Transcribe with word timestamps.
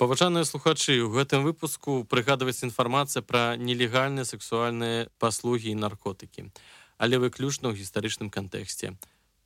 паважаныя 0.00 0.48
слухачы 0.48 0.96
у 1.04 1.12
гэтым 1.12 1.44
выпуску 1.44 2.02
прыгадваецца 2.08 2.64
інфармацыя 2.64 3.20
пра 3.20 3.60
нелегальныя 3.60 4.24
сексуальныя 4.24 5.08
паслугі 5.20 5.68
і 5.76 5.80
наркотыкі 5.84 6.48
але 7.00 7.16
выключна 7.16 7.72
ў 7.72 7.80
гістарычным 7.80 8.28
кантэксце. 8.28 8.92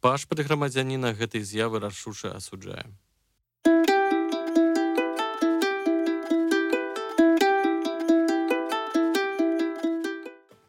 Пашпарт 0.03 0.43
грамадзяніна 0.43 1.14
гэтай 1.14 1.46
з'явы 1.46 1.79
рашуча 1.79 2.35
асуджае. 2.35 2.90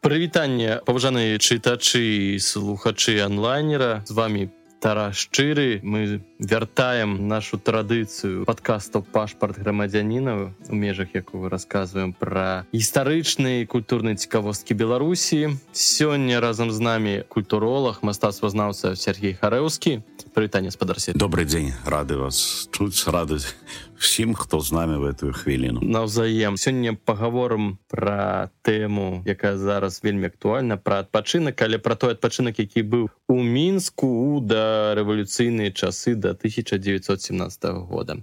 Прывітанне 0.05 0.77
паважаныя 0.85 1.41
чытачы 1.41 2.37
слухачы 2.37 3.17
онлайнера 3.25 4.05
з 4.05 4.13
вами 4.13 4.53
Тара 4.85 5.11
шчыры. 5.13 5.79
Мы 5.81 6.21
вяртаем 6.37 7.27
нашу 7.27 7.57
традыцыю 7.57 8.45
падкастаў 8.45 9.01
пашпарт 9.01 9.57
грамадзяніна 9.57 10.53
у 10.69 10.75
межах 10.77 11.09
якого 11.17 11.49
расказваем 11.49 12.13
пра 12.13 12.69
гістарычныя 12.69 13.65
культурныя 13.65 14.13
цікавосткі 14.13 14.77
беларусі. 14.77 15.57
Сёння 15.73 16.37
разам 16.37 16.69
з 16.69 16.77
намі 16.77 17.25
культуролог 17.25 18.05
мастацтвазнаўца 18.05 18.93
Сергей 18.93 19.33
харэўскі. 19.33 20.05
Прывітанне 20.37 20.69
спадарсе 20.69 21.17
добрый 21.17 21.49
дзень 21.49 21.73
рады 21.89 22.21
вас 22.21 22.69
чуць 22.69 23.09
радасць 23.09 23.57
всім 23.97 24.33
хто 24.33 24.59
з 24.59 24.71
нами 24.71 24.97
в 24.97 25.05
эту 25.05 25.31
хвіліну. 25.31 25.81
Навзаем 25.81 26.57
сёння 26.57 26.97
паговорам 27.05 27.77
пра 27.87 28.49
тэму 28.61 29.23
якая 29.25 29.57
зараз 29.57 30.03
вельмі 30.03 30.27
актуальна 30.27 30.77
пра 30.77 30.99
адпачынак 30.99 31.61
але 31.61 31.77
пра 31.77 31.95
той 31.95 32.11
адпачынак 32.11 32.59
які 32.59 32.83
быў 32.83 33.09
у 33.27 33.43
мінску 33.43 34.39
да 34.41 34.95
рэвалюцыйныя 34.95 35.71
часы 35.71 36.15
да 36.15 36.31
1917 36.31 37.63
года. 37.87 38.17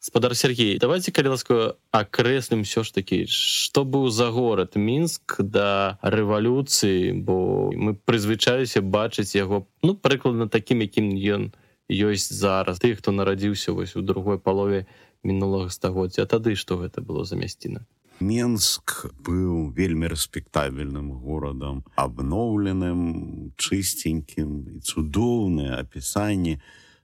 Спадар 0.00 0.36
Сергей 0.36 0.78
давайте 0.78 1.12
калі 1.12 1.28
ласка 1.28 1.74
акрэслім 1.90 2.62
все 2.62 2.82
ж 2.82 2.94
таки 2.94 3.26
что 3.26 3.84
быў 3.84 4.08
за 4.08 4.30
горад 4.30 4.76
мінск 4.76 5.40
да 5.40 5.98
рэвалюцыі 6.02 7.12
бо 7.24 7.70
мы 7.72 7.96
прызвычаліся 7.96 8.82
бачыць 8.82 9.34
яго 9.34 9.66
ну 9.82 9.96
прыкладна 9.96 10.48
такім 10.48 10.80
якім 10.80 11.16
ён 11.16 11.52
ёсць 11.90 12.32
зараз. 12.32 12.78
Ты 12.78 12.94
хто 12.94 13.12
нарадзіўся 13.12 13.72
вось 13.72 13.96
у 13.96 14.02
другой 14.02 14.38
палове 14.38 14.86
мінулага 15.26 15.74
стагоддзя. 15.74 16.26
Тады 16.30 16.54
што 16.54 16.78
гэта 16.82 17.02
было 17.02 17.26
замясціна 17.26 17.84
Менск 18.16 19.04
быў 19.20 19.68
вельмі 19.76 20.08
рэспектабельным 20.08 21.10
горадам 21.20 21.82
абноўленым 22.00 23.52
чыстенькім 23.60 24.52
і 24.72 24.80
цудоўныя 24.80 25.76
апісанні 25.84 26.56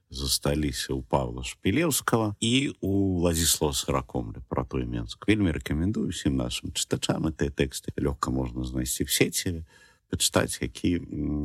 засталіся 0.09 0.97
ў 0.97 1.05
павла 1.05 1.45
шпілеўскага 1.45 2.33
і 2.41 2.73
у 2.81 3.21
лазіслава 3.21 3.77
сыракомля 3.77 4.41
пра 4.49 4.65
той 4.65 4.89
менск. 4.89 5.29
Вельмі 5.29 5.53
рэкамендую 5.53 6.09
усім 6.09 6.33
нашим 6.41 6.73
чытачам 6.73 7.29
тыя 7.29 7.53
тэксты. 7.53 7.93
Лёгка 7.93 8.33
можна 8.33 8.65
знайсці 8.65 9.05
в 9.05 9.13
сеціве 9.13 9.65
пачытаць 10.13 10.61
які 10.61 10.97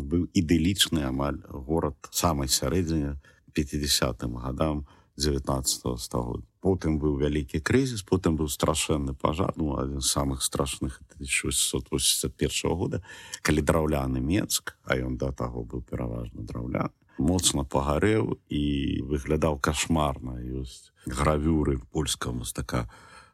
быў 0.08 0.28
ідылічны 0.36 1.04
амаль 1.08 1.40
горад 1.48 1.96
самай 2.12 2.48
сярэдзіне 2.48 3.16
50 3.52 4.24
годам 4.44 4.84
19 5.18 5.98
стагоддзя 5.98 6.46
потым 6.60 6.98
быў 7.02 7.18
вялікі 7.22 7.60
крызіс 7.62 8.02
потым 8.06 8.38
быў 8.38 8.50
страшэнны 8.50 9.14
пажар 9.14 9.52
ну 9.56 9.74
адзін 9.78 10.00
з 10.02 10.10
самых 10.10 10.42
страшных 10.42 11.00
1681 11.18 12.74
года 12.74 13.02
калі 13.42 13.62
драўляны 13.62 14.22
мецк 14.22 14.74
а 14.84 14.98
ён 14.98 15.18
да 15.18 15.30
таго 15.32 15.62
быў 15.62 15.82
пераважна 15.82 16.42
драўляны 16.42 16.94
моцна 17.18 17.64
пагарэў 17.64 18.38
і 18.48 18.64
выглядаў 19.10 19.58
кашмарна 19.58 20.38
ёсць 20.42 20.90
гравюры 21.06 21.78
польскага 21.90 22.42
мастака 22.42 22.86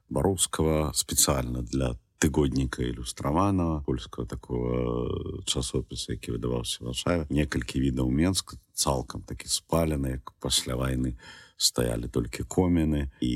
бароўскага 0.08 0.92
спецыяльна 0.96 1.64
для 1.68 1.94
тыгодніка 2.24 2.84
ілюстраванага 2.84 3.84
польскага 3.84 4.28
такого 4.28 5.42
часопіса 5.44 6.16
які 6.16 6.36
выдаваўся 6.36 6.84
варшаве. 6.84 7.26
Некалькі 7.28 7.80
відаў 7.80 8.08
менск 8.08 8.56
цалкам 8.72 9.22
такі 9.28 9.48
спалены 9.48 10.16
як 10.20 10.32
пасля 10.40 10.76
вайны 10.80 11.16
стаялі 11.56 12.08
толькі 12.08 12.44
коміны 12.44 13.10
і 13.20 13.34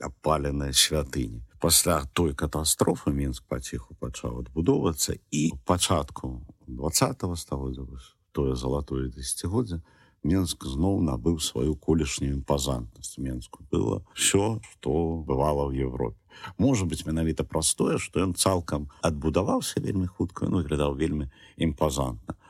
апаленыя 0.00 0.72
святыні. 0.72 1.42
Пасля 1.60 2.04
той 2.12 2.34
катастрофы 2.34 3.12
мінск 3.14 3.44
паціху 3.48 3.96
пачаў 4.00 4.44
адбудоўвацца 4.44 5.16
і 5.30 5.52
пачатку 5.64 6.44
два 6.66 6.90
стагоддзя 6.90 7.86
тое 8.32 8.54
залатое 8.56 9.08
дзесяцігоддзя 9.08 9.80
Менск 10.24 10.64
зноў 10.64 11.02
набыў 11.04 11.36
сваю 11.44 11.74
колішнюю 11.76 12.32
імпазантнасць 12.32 13.18
Менску 13.20 13.60
было 13.70 14.00
все 14.16 14.58
што 14.72 15.20
бывало 15.20 15.68
ў 15.68 15.84
Европе. 15.84 16.16
Можа 16.56 16.88
быць 16.88 17.04
менавіта 17.04 17.44
простое, 17.44 17.98
што 18.00 18.24
ён 18.24 18.32
цалкам 18.32 18.88
адбудаваўся 19.04 19.84
вельмі 19.84 20.08
хутка 20.08 20.48
ну, 20.48 20.64
выглядаў 20.64 20.96
вельмі 20.96 21.28
імпазантна. 21.60 22.40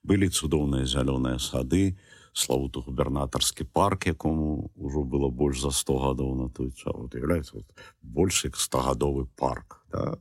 Былі 0.00 0.32
цудоўныя 0.32 0.88
зялёныя 0.88 1.36
сады, 1.36 2.00
славуты 2.32 2.80
губернатарскі 2.80 3.64
парк 3.64 4.06
якому 4.06 4.70
ўжо 4.76 5.02
было 5.02 5.30
больш 5.30 5.60
за 5.60 5.70
100 5.70 5.98
гадоў 5.98 6.34
на 6.34 6.48
той 6.50 6.70
час. 6.72 6.94
Вот, 6.94 7.14
является 7.14 7.56
вот, 7.56 7.66
больш 8.02 8.44
як 8.44 8.56
стагадовы 8.56 9.26
парк 9.36 9.84
да? 9.92 10.16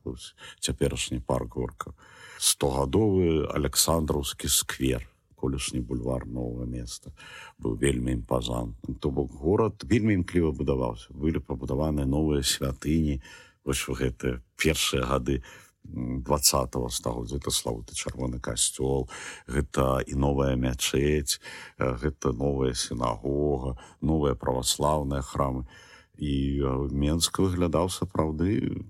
цяперашні 0.59 1.19
парк 1.19 1.55
горка 1.55 1.93
стогадовы 2.39 3.45
александраўскі 3.51 4.47
сквер 4.47 5.09
колішні 5.39 5.79
бульвар 5.79 6.27
нового 6.27 6.65
места. 6.65 7.11
Быў 7.59 7.79
вельмі 7.79 8.11
імпазантным. 8.11 8.99
То 8.99 9.09
бок 9.09 9.31
горад 9.31 9.83
вельмі 9.83 10.13
імкліва 10.19 10.51
будаваўся. 10.51 11.07
Былі 11.15 11.39
пабудаваныя 11.39 12.05
новыя 12.05 12.43
святыні. 12.43 13.21
Вось 13.63 13.87
гэтыя 13.87 14.43
першыя 14.59 15.07
гады 15.07 15.39
в 15.39 15.68
двадцатого 15.89 16.89
стагоддзя. 16.89 17.37
Это 17.37 17.51
славуты 17.51 17.95
чырвоны 17.95 18.39
касцёл 18.39 19.09
гэта 19.47 19.99
і 20.05 20.13
новая 20.15 20.55
мячэць 20.55 21.41
гэта 21.77 22.31
новая 22.33 22.73
сінагога 22.73 23.77
новыя 24.01 24.35
праваслаўныя 24.35 25.21
храмы. 25.21 25.65
І 26.19 26.59
менск 26.91 27.39
выглядаў 27.39 27.87
сапраўды 27.87 28.83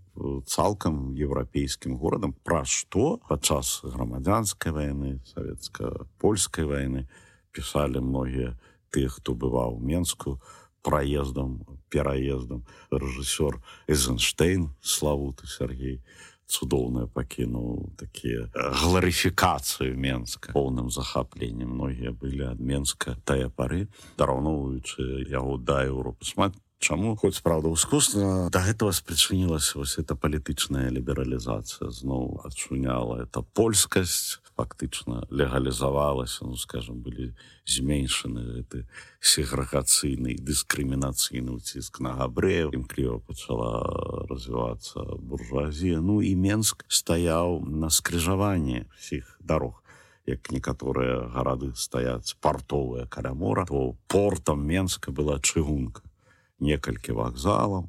цалкам 0.50 1.14
еўрапейскім 1.14 1.96
горадам. 2.02 2.34
Пра 2.44 2.66
што? 2.66 3.22
Падчас 3.30 3.86
грамадзянскай 3.86 4.74
вайны 4.74 5.22
савецка-польскай 5.30 6.66
вайны 6.66 7.06
пісалі 7.54 8.02
многія 8.02 8.58
тых 8.90 9.22
хто 9.22 9.38
бываў 9.38 9.78
менску 9.78 10.42
праездам 10.81 11.62
пераездам. 11.94 12.66
Рэжысёр 12.90 13.62
эзенштейн 13.86 14.74
славуты 14.81 15.46
Сергей 15.46 16.02
цудоўна 16.50 17.06
пакінуў 17.14 17.94
такія 17.96 18.50
гларыфікацыю 18.58 19.94
менска. 19.94 20.52
поўным 20.52 20.90
захапленнем. 20.90 21.70
Многія 21.78 22.12
былі 22.12 22.50
ад 22.50 22.60
менска 22.60 23.16
тая 23.24 23.50
пары 23.54 23.88
дараўноўваючы 24.18 25.30
яго 25.30 25.62
да 25.62 25.86
Еўропы. 25.86 26.26
Смат 26.26 26.58
Чаму. 26.80 27.16
Хоць 27.20 27.44
правда 27.44 27.68
ўскусна 27.68 28.48
да 28.50 28.64
гэтага 28.64 28.96
спрычынілася 28.96 29.84
вось 29.84 30.00
эта 30.00 30.16
палітычная 30.16 30.88
лібералізацыя. 30.96 31.92
Зноў 31.92 32.40
адчуняла 32.48 33.28
это 33.28 33.44
польскасць 33.44 34.40
фактычна 34.59 35.24
легалізавалася 35.31 36.44
ну 36.44 36.59
скажем 36.59 37.00
былі 37.00 37.31
зменшаны 37.64 38.44
гэты 38.59 38.84
сегрэгацыйны 39.24 40.36
дыскрымінацыйны 40.44 41.56
ціск 41.64 42.02
на 42.03 42.16
габрэяў. 42.20 42.75
Імкліва 42.75 43.19
пачала 43.24 43.88
развівацца 44.28 45.00
буржуазія. 45.16 46.03
Ну 46.03 46.19
і 46.19 46.36
менск 46.36 46.84
стаяў 46.92 47.64
на 47.64 47.90
скрыжаванні 47.90 48.84
всіх 49.00 49.40
дарог. 49.40 49.80
Як 50.28 50.52
некаторыя 50.52 51.24
гарады 51.31 51.72
стаяць 51.80 52.36
партовыя 52.44 53.08
каля 53.08 53.31
мора 53.34 53.66
то 53.66 53.96
портам 54.12 54.68
менска 54.68 55.16
была 55.16 55.40
чыгунка. 55.40 56.03
Некалькі 56.59 57.16
вакзалаў 57.16 57.88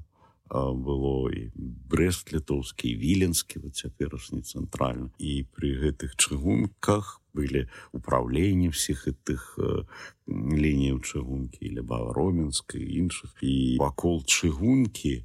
было 0.51 1.31
і 1.31 1.51
брест 1.55 2.33
літоўскі 2.35 2.95
віленскі 2.99 3.63
вот 3.63 3.77
цяперашні 3.77 4.43
цэнтральны. 4.43 5.11
І 5.19 5.47
пры 5.55 5.79
гэтых 5.79 6.19
чыгунках 6.19 7.23
былі 7.33 7.71
ўправленні 7.95 8.75
всіх 8.75 9.07
гэтых 9.07 9.55
э, 9.63 9.87
лініяў 10.27 11.01
чыгункі 11.07 11.63
или 11.63 11.81
бавароменскай 11.81 12.83
іншых. 12.83 13.39
І 13.43 13.79
вакол 13.79 14.27
чыгункі 14.27 15.23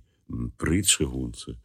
пры 0.58 0.86
чыгунцы 0.86 1.58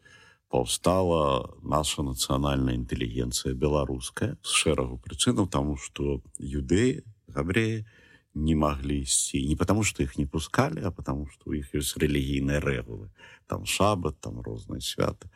паўстала 0.50 1.55
наша 1.62 2.02
нацыянальная 2.02 2.75
інтэлігенцыя 2.75 3.55
беларуская 3.55 4.34
з 4.43 4.50
шэрагу 4.50 4.99
прычынаў 4.99 5.46
таму 5.46 5.76
што 5.79 6.19
юдэі 6.37 7.05
габрэі 7.31 7.87
не 8.35 8.55
могли 8.55 9.03
ісці 9.03 9.47
не 9.49 9.56
потому 9.56 9.85
что 9.85 10.03
их 10.03 10.19
не 10.19 10.27
пускали 10.27 10.81
а 10.85 10.91
потому 10.91 11.27
что 11.27 11.50
у 11.50 11.55
іх 11.55 11.75
ёсць 11.75 11.99
рэлігійныя 11.99 12.61
рэгулы 12.61 13.11
там 13.47 13.67
шабат 13.67 14.21
там 14.21 14.41
розныя 14.41 14.81
святы 14.81 15.29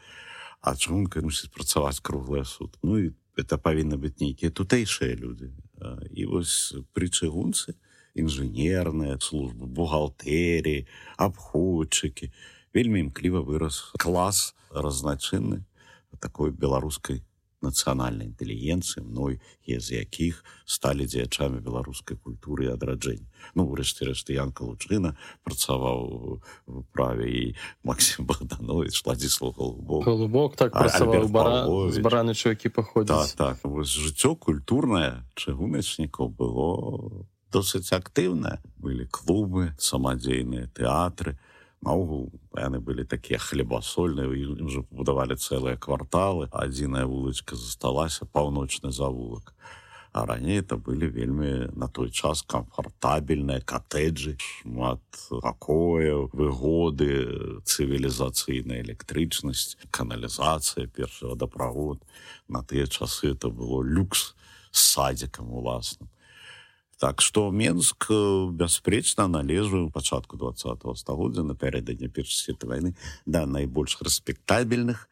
а 0.64 0.76
чунка 0.76 1.20
мусіць 1.20 1.52
працаваць 1.52 2.00
круглыя 2.00 2.44
суд. 2.48 2.78
Ну 2.82 2.96
і 2.96 3.12
это 3.36 3.58
павінна 3.60 4.00
быць 4.00 4.16
нейкія 4.16 4.48
тутэйшыя 4.48 5.12
людзі 5.12 5.52
і 6.10 6.24
вось 6.30 6.72
пры 6.96 7.10
чыгунцы 7.12 7.76
інжынерныя 8.16 9.18
службы 9.20 9.66
бухгалтеріі 9.66 10.86
абходчыкі 11.20 12.30
вельмі 12.72 13.04
імкліва 13.04 13.44
вырас 13.44 13.92
клас 14.00 14.54
разначынны 14.70 15.66
такой 16.22 16.54
беларускай 16.54 17.20
нацыянальнай 17.64 18.28
інтэлігенцыі 18.30 19.04
мной 19.08 19.40
з 19.64 20.04
якіх 20.04 20.44
сталі 20.68 21.08
дзеячамі 21.08 21.64
беларускай 21.64 22.20
культуры 22.20 22.68
адраджэння 22.72 23.24
ну 23.56 23.66
ўрэшце 23.72 24.12
рэшты 24.12 24.36
янка 24.36 24.68
лучына 24.68 25.16
працаваў 25.42 26.40
в 26.68 26.84
праве 26.92 27.28
і 27.32 27.44
Масім 27.84 28.26
богданович 28.26 29.04
владзіслав 29.04 29.52
голубок. 29.52 30.04
Голубок 30.04 30.56
так 30.56 30.72
баранычу 32.00 32.48
які 32.48 32.68
паходзіць 32.68 33.34
так, 33.34 33.60
так. 33.60 33.64
Вось 33.64 33.92
жыццё 33.92 34.36
культурнае 34.36 35.24
чыгуначнікаў 35.34 36.28
было 36.28 37.26
досыць 37.52 37.92
актыўна 37.94 38.58
былі 38.76 39.06
клубы 39.10 39.74
самадзейныя 39.78 40.68
тэатры 40.74 41.38
наогул 41.84 42.32
яны 42.56 42.80
былі 42.80 43.04
такія 43.04 43.38
хлебасольныя 43.38 44.28
ім 44.32 44.68
жа 44.72 44.82
пабудавалі 44.88 45.36
цэлыя 45.36 45.76
кварталы. 45.76 46.48
Адзіная 46.50 47.06
вулачка 47.06 47.56
засталася 47.56 48.26
паўночны 48.26 48.90
завулак 48.90 49.54
а 50.14 50.26
раней 50.26 50.60
это 50.60 50.76
былі 50.76 51.08
вельмі 51.10 51.74
на 51.74 51.88
той 51.88 52.10
час 52.10 52.42
камфортабельныя 52.46 53.58
катэджы 53.66 54.36
шмат 54.38 55.02
пакояў 55.42 56.30
выгоды 56.30 57.10
цывілізацыйная 57.66 58.78
электрычнасць 58.86 59.74
каналізацыя 59.90 60.86
першы 60.86 61.26
вадаправод 61.26 62.06
на 62.46 62.62
тыя 62.62 62.86
часы 62.86 63.34
это 63.34 63.50
было 63.50 63.82
люкс 63.82 64.36
садзікам 64.70 65.50
уласным 65.50 66.13
Так 67.04 67.20
што 67.20 67.50
Менск 67.52 68.06
э, 68.08 68.48
бясспрэчна 68.48 69.26
належу 69.28 69.90
пачатку 69.92 70.38
два 70.40 70.54
стагоддзя 70.56 71.42
напярэдадні 71.44 72.08
першай 72.08 72.38
светы 72.38 72.64
вайны 72.70 72.94
да 73.26 73.44
найбольш 73.44 73.98
рэспектабельных 74.00 75.02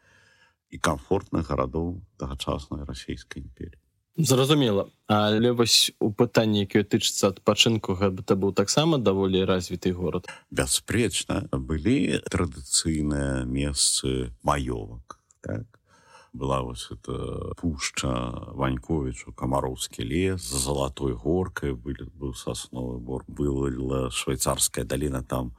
і 0.73 0.81
камфортных 0.81 1.53
гарадоў 1.53 2.01
тагачаснай 2.17 2.87
расійскай 2.89 3.45
імперіі. 3.45 3.77
Зразумела, 4.17 4.89
але 5.07 5.53
вось 5.53 5.93
у 6.01 6.09
пытанні, 6.09 6.65
якое 6.65 6.89
тычыцца 6.89 7.29
адпачынку 7.29 7.93
гэта 8.01 8.41
быў 8.41 8.57
таксама 8.57 8.97
даволі 8.97 9.45
развіты 9.45 9.93
горад. 9.93 10.33
Бясспрэчна 10.49 11.53
былі 11.53 12.25
традыцыйныя 12.33 13.45
месцы 13.45 14.33
маёвак. 14.41 15.21
Так? 15.45 15.82
Была 16.33 16.63
вось 16.63 16.91
это 16.91 17.55
пушча 17.57 18.09
ваньковичу 18.57 19.33
камароўскі 19.33 20.03
лес 20.03 20.49
за 20.49 20.59
золотой 20.59 21.13
горкой 21.13 21.75
были 21.75 22.09
быў 22.09 22.35
сасновы 22.35 22.99
бор 22.99 23.25
была 23.29 24.11
швейцарская 24.11 24.85
даліна 24.85 25.23
там 25.23 25.53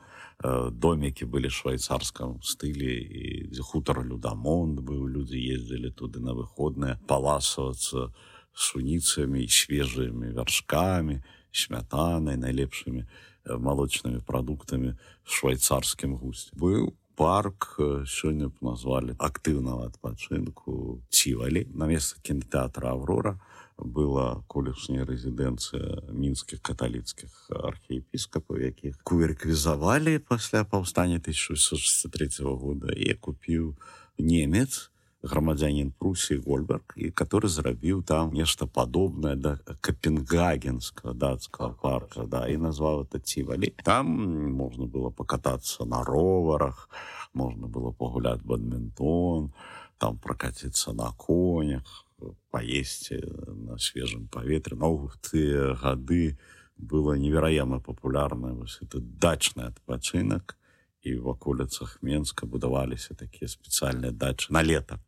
э, 0.44 0.72
домікі 0.72 1.26
былі 1.26 1.50
швейцарском 1.50 2.42
стылі 2.42 2.90
і 2.90 3.62
хутар 3.62 4.02
людамонт 4.04 4.82
быў 4.82 5.06
людзі 5.08 5.38
ездзілі 5.38 5.92
туды 5.92 6.20
на 6.20 6.34
выходныя 6.34 6.98
паласавацца 7.08 8.10
суніцамі 8.54 9.46
свежымі 9.48 10.34
вяршкамі 10.34 11.22
смятанай 11.52 12.38
найлепшымі 12.38 13.06
э, 13.06 13.58
малочнымі 13.58 14.26
прадуктамі 14.26 14.98
швейцарскім 15.22 16.18
гусці 16.18 16.50
быў 16.58 16.98
парк 17.16 17.76
сёння 18.08 18.50
б 18.50 18.56
назвалі 18.62 19.16
актыўнага 19.18 19.90
адпачынку 19.92 21.02
цівалі. 21.10 21.68
На 21.74 21.86
месца 21.88 22.18
кінотэатра 22.22 22.94
аврора 22.94 23.40
была 23.78 24.44
колішняя 24.48 25.06
рэзідэнцыя 25.06 26.14
мінскіх 26.14 26.62
каталіцкіх 26.62 27.50
архіепіскапаў 27.50 28.62
якіх 28.62 28.98
куверквізавалі 29.04 30.20
пасля 30.20 30.64
паўстання 30.64 31.18
1663 31.18 32.30
года 32.46 32.94
я 32.96 33.16
купіў 33.18 33.76
немец 34.18 34.93
грамадзянин 35.24 35.92
прусі 35.96 36.38
гольберг 36.44 36.94
і 37.00 37.10
который 37.12 37.48
зрабіў 37.48 38.04
там 38.04 38.34
нешта 38.36 38.68
падобнае 38.68 39.36
да 39.36 39.56
капенгагенска 39.80 41.14
дацкага 41.14 41.74
парка 41.80 42.28
да 42.28 42.48
і 42.52 42.58
назваў 42.60 43.08
это 43.08 43.20
цівалі 43.24 43.72
там 43.84 44.12
можна 44.52 44.86
было 44.86 45.10
покатацца 45.10 45.86
на 45.86 46.04
роварах 46.04 46.90
можна 47.34 47.68
было 47.68 47.92
пагуляць 47.92 48.44
бадминтон 48.44 49.54
там 49.98 50.18
прокаціцца 50.20 50.92
на 50.94 51.12
конях 51.16 52.04
паесці 52.52 53.24
на 53.48 53.80
свежым 53.80 54.28
паветры 54.28 54.76
новых 54.76 55.16
ты 55.24 55.72
гады 55.80 56.38
было 56.76 57.14
невероятно 57.14 57.80
популярна 57.80 58.54
вось 58.54 58.80
это 58.82 59.00
дачны 59.00 59.72
адпачынак 59.72 60.58
і 61.04 61.16
в 61.16 61.30
аколіцах 61.30 62.00
Менска 62.02 62.46
будаваліся 62.46 63.14
такія 63.14 63.48
спецыяльныя 63.48 64.12
дачы 64.12 64.54
на 64.54 64.64
лето. 64.64 65.00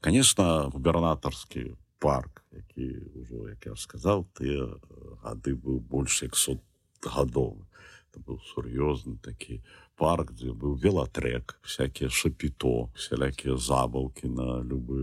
Конечно, 0.00 0.70
губернатарскі 0.72 1.76
парк, 1.98 2.42
які 2.52 2.86
ўжо 3.14 3.48
як 3.50 3.66
я 3.66 3.74
сказаў, 3.76 4.26
тыя 4.38 4.78
гады 5.22 5.54
быў 5.54 5.82
больш 5.82 6.22
як 6.22 6.36
сот 6.36 6.62
гадовы. 7.02 7.66
Это 8.12 8.20
быў 8.28 8.42
сур'ёзны 8.44 9.16
такі 9.24 9.62
парк, 9.96 10.34
дзе 10.36 10.52
быў 10.52 10.76
велатрек, 10.76 11.56
всякие 11.64 12.10
шапіто, 12.12 12.92
сялякія 12.92 13.56
забаўкі 13.56 14.28
на 14.28 14.60
любы 14.60 15.00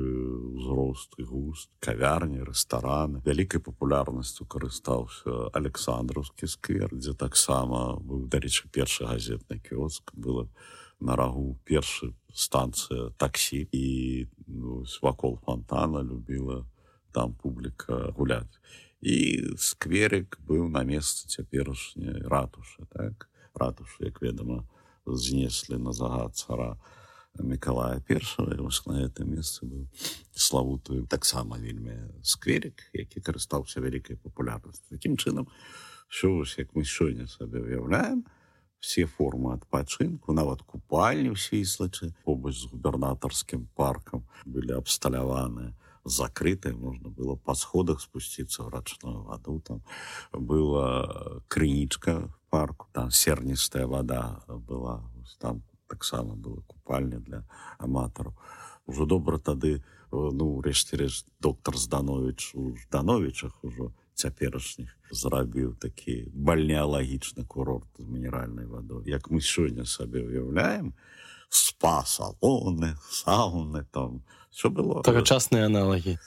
ўзрост 0.54 1.18
і 1.18 1.26
густ, 1.26 1.74
кавярні, 1.82 2.46
рэстараны. 2.46 3.24
Вялікай 3.26 3.66
папулярнасцю 3.66 4.46
карыстаўся 4.46 5.50
Александраўскі 5.58 6.46
сквер, 6.46 6.94
дзе 6.94 7.18
таксама 7.18 7.98
быў 7.98 8.30
дарэчы 8.30 8.70
першы 8.70 9.10
газетны 9.10 9.58
кіоск 9.58 10.14
было 10.14 10.46
на 11.02 11.18
рагу 11.18 11.58
першы 11.66 12.14
станцыя 12.30 13.10
таксі 13.18 13.66
і 13.74 14.30
ну, 14.46 14.86
вакол 15.02 15.42
фонтана 15.42 16.06
любіла 16.06 16.62
там 17.10 17.34
публіка 17.34 18.14
гуляць. 18.14 18.62
І 19.02 19.56
скверик 19.58 20.40
быў 20.44 20.68
на 20.68 20.84
месцы 20.84 21.28
цяперашняй 21.32 22.20
ратушы 22.28 22.84
так? 22.92 23.30
Ратушы 23.56 24.12
як 24.12 24.22
ведама 24.22 24.68
знеслі 25.06 25.78
на 25.78 25.94
загад 25.94 26.36
цара 26.36 26.78
Миколая 27.40 28.02
першого 28.02 28.52
на 28.88 29.06
это 29.06 29.24
месца 29.24 29.66
быў 29.66 29.88
славутую 30.34 31.08
таксама 31.08 31.58
вельмі 31.58 31.96
скверик 32.24 32.90
які 32.94 33.22
карыстаўся 33.22 33.80
вялікай 33.80 34.18
папулярнасцю. 34.18 34.84
Таким 34.90 35.16
чынам 35.18 35.48
що 36.10 36.34
вось 36.34 36.58
як 36.58 36.76
мы 36.76 36.84
сёння 36.84 37.28
сабе 37.28 37.62
уяўляем 37.62 38.26
все 38.80 39.06
формы 39.06 39.54
адпачынку 39.54 40.34
нават 40.34 40.62
купальні 40.62 41.36
свіслачы 41.36 42.12
побач 42.26 42.56
з 42.60 42.72
губернатарскім 42.72 43.70
паркам 43.76 44.28
былі 44.46 44.76
абсталяваныя 44.76 45.72
закрытая 46.04 46.74
можно 46.74 47.10
было 47.10 47.36
по 47.36 47.54
сходах 47.54 48.02
спуститься 48.02 48.64
в 48.64 48.70
рачную 48.70 49.24
воду 49.24 49.62
там 49.62 49.84
была 50.32 51.42
крынічка 51.48 52.34
парку 52.50 52.88
там 52.94 53.12
сернистая 53.12 53.88
вода 53.88 54.42
была 54.48 55.04
там 55.40 55.64
таксама 55.88 56.36
было 56.36 56.62
купальня 56.62 57.20
для 57.20 57.44
аматараў 57.78 58.36
уже 58.86 59.06
добра 59.06 59.38
тады 59.40 59.84
ну 60.12 60.62
рэшце 60.62 60.98
рэш 60.98 61.26
доктор 61.40 61.78
зданович 61.78 62.52
у 62.56 62.76
ждановичах 62.76 63.64
ужо 63.64 63.94
цяперашніх 64.14 64.96
зрабіў 65.12 65.76
такі 65.80 66.28
бальнеалагічны 66.34 67.46
курорт 67.46 67.88
з 67.98 68.08
мінеральнай 68.08 68.66
вадой 68.66 69.08
як 69.10 69.30
мы 69.30 69.42
сёння 69.42 69.86
сабе 69.86 70.24
уяўляем 70.26 70.94
спа 70.94 71.20
салоны 71.50 72.96
сауны 73.10 73.86
там. 73.92 74.24
Все 74.52 74.70
было 74.70 75.04
тагачасныя 75.04 75.66
аналагі 75.66 76.20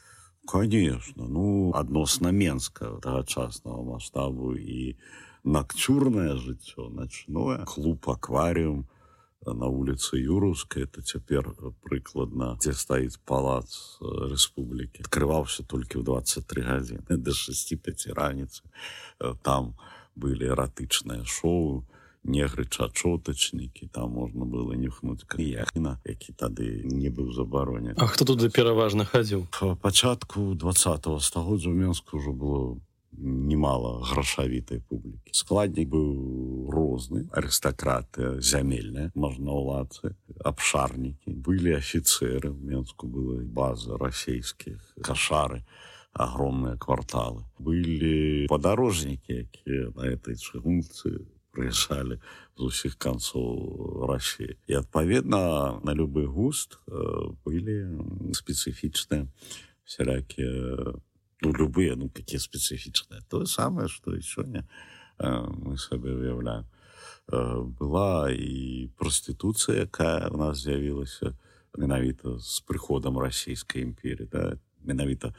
конечно. 0.46 1.24
Ну 1.28 1.72
адносна 1.74 2.32
менска 2.32 2.98
тагачаснага 3.02 3.82
масштабу 3.82 4.54
і 4.56 4.96
накцюрнае 5.44 6.36
жыццё 6.38 6.88
начное 6.90 7.64
клуб 7.66 8.08
акварыум 8.10 8.86
на 9.46 9.66
улице 9.66 10.18
юрускай 10.18 10.84
это 10.84 11.02
цяпер 11.02 11.54
прыкладна 11.82 12.54
дзе 12.62 12.74
стаіць 12.78 13.18
палац 13.26 13.98
Рэспублікі 14.00 15.02
открываўся 15.02 15.66
толькі 15.66 15.98
ў 15.98 16.06
23 16.06 16.62
гадзіны 16.62 17.18
до 17.26 17.34
65 17.34 18.06
раніцы 18.14 18.62
там 19.42 19.74
былі 20.14 20.54
эратычныя 20.54 21.26
шоу 21.26 21.82
негры 22.24 22.64
чачотачнікі 22.64 23.88
там 23.92 24.14
можна 24.18 24.44
было 24.44 24.78
нюхнуць 24.78 25.26
крыяхна 25.26 25.98
які 26.04 26.32
тады 26.32 26.82
не 26.84 27.10
быў 27.10 27.32
забароне 27.32 27.94
А 27.96 28.06
хто 28.06 28.24
туды 28.24 28.50
пераважна 28.50 29.04
хадзіў? 29.04 29.46
Пачатку 29.82 30.54
два 30.54 30.72
стагоддзя 30.72 31.68
ў 31.70 31.76
менску 31.76 32.18
ўжо 32.18 32.32
было 32.32 32.78
немало 33.12 34.02
грашавітай 34.02 34.80
публікі. 34.88 35.32
Складнік 35.32 35.88
быў 35.92 36.70
розны 36.72 37.28
арыстакраты 37.32 38.40
зямельная 38.40 39.12
можнаўладцы 39.14 40.16
абшарнікі. 40.44 41.28
Былі 41.28 41.76
афіцеры 41.76 42.50
в 42.50 42.60
менску 42.64 43.06
было 43.06 43.42
база 43.44 43.98
расійскіх 44.00 44.80
кашары 45.02 45.64
огромные 46.12 46.76
кварталы. 46.76 47.44
Были 47.58 48.46
подорожники 48.48 49.32
якія 49.48 49.92
на 49.96 50.08
этой 50.08 50.36
чыгунцы 50.36 51.20
прыязджалі 51.52 52.18
з 52.56 52.60
усіх 52.60 52.96
канцоў 52.96 54.06
России 54.08 54.56
і 54.66 54.80
адпаведна 54.80 55.78
на 55.84 55.92
любы 55.92 56.26
густ 56.26 56.78
э, 56.88 57.32
былі 57.44 58.32
спецыфічныя 58.32 59.28
всякие 59.84 60.96
ну 61.42 61.52
любые 61.52 61.94
ну 61.96 62.08
какие 62.08 62.40
спецыфічныя 62.40 63.22
тое 63.28 63.46
самае 63.46 63.88
что 63.88 64.16
і 64.16 64.22
сёння 64.22 64.64
э, 65.18 65.28
мы 65.28 65.76
сабе 65.78 66.16
уяўляем 66.16 66.64
э, 67.28 67.62
была 67.78 68.32
і 68.32 68.90
проституцыя 68.96 69.84
якая 69.84 70.28
у 70.28 70.36
нас 70.36 70.64
з'явілася 70.64 71.36
менавіта 71.76 72.38
з 72.38 72.60
прыходам 72.64 73.18
расійскай 73.18 73.82
імперии 73.82 74.28
да? 74.30 74.56
менавіта 74.84 75.34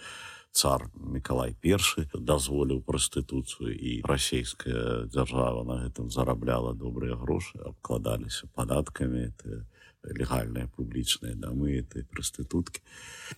цар 0.53 0.85
Миколай 0.93 1.55
першы 1.57 2.05
дазволіў 2.13 2.83
прастытуцыю 2.85 3.73
і 3.73 3.91
расійская 4.05 5.09
дзяржава 5.09 5.65
на 5.65 5.81
гэтым 5.81 6.13
зарабляла 6.13 6.73
добрыя 6.77 7.17
грошы 7.17 7.57
абкладаліся 7.57 8.47
падаткамі 8.53 9.33
это 9.33 9.65
легальныя 10.03 10.69
публічныя 10.77 11.33
дамы 11.33 11.79
этой 11.81 12.05
прастытуткі. 12.05 12.83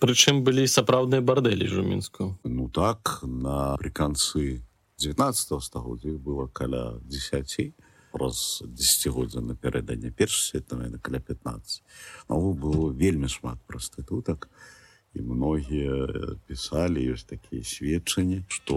Прычым 0.03 0.43
былі 0.43 0.67
сапраўдныя 0.67 1.21
бардэлі 1.21 1.67
жумінску. 1.71 2.35
Ну 2.43 2.67
так 2.69 3.21
напрыканцы 3.23 4.65
19 4.99 5.63
стагоддзя 5.63 6.17
было 6.19 6.47
каля 6.47 6.99
10 6.99 7.75
праз 8.11 8.63
десятгоддзя 8.65 9.43
напярэдання 9.43 10.11
першай 10.11 10.59
светнай 10.59 10.89
на 10.89 10.99
каля 10.99 11.19
15 11.19 11.83
ну, 12.29 12.53
было 12.53 12.91
вельмі 12.91 13.27
шмат 13.27 13.59
прастытутак. 13.67 14.49
і 14.51 14.74
многія 15.21 16.07
пісалі 16.47 17.03
ёсць 17.13 17.27
такія 17.29 17.63
сведчанні 17.63 18.43
што 18.47 18.75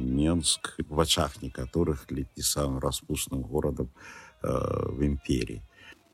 Менск 0.00 0.74
в 0.78 0.94
вачах 0.94 1.42
некаторых 1.42 2.10
летні 2.10 2.42
самым 2.42 2.78
распусным 2.78 3.42
горадам 3.42 3.88
э, 4.42 4.48
в 4.92 5.02
імперіі 5.02 5.62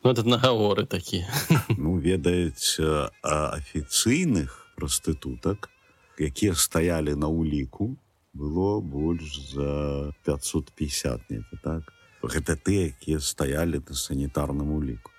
ну, 0.05 0.11
этот 0.11 0.27
нагаворы 0.27 0.87
такі 0.87 1.25
ну 1.79 1.99
ведаюць 1.99 2.79
афіцыйных 3.23 4.75
прастытутак 4.77 5.71
якія 6.19 6.55
стаялі 6.55 7.15
на 7.15 7.29
уліку 7.29 7.97
было 8.33 8.81
больш 8.81 9.53
за 9.53 10.13
550 10.25 11.31
не 11.31 11.43
так. 11.63 11.93
Гэта 12.23 12.57
ты 12.57 12.93
якія 12.93 13.21
стаялі 13.21 13.81
на 13.89 13.97
санітарным 13.97 14.73
уліку 14.77 15.10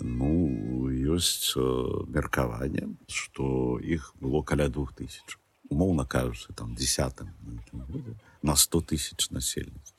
ну 0.00 0.90
ёсць 0.90 1.54
э, 1.56 1.60
меркаванне 2.08 2.96
что 3.08 3.78
іх 3.80 4.12
было 4.20 4.42
каля 4.42 4.68
двух 4.68 4.94
тысяч. 4.94 5.38
Умоўна 5.70 6.04
кажуцца 6.04 6.52
там 6.52 6.74
десятым 6.74 7.30
на 8.42 8.56
100 8.56 8.80
тысяч 8.82 9.30
насельніцтва 9.30 9.96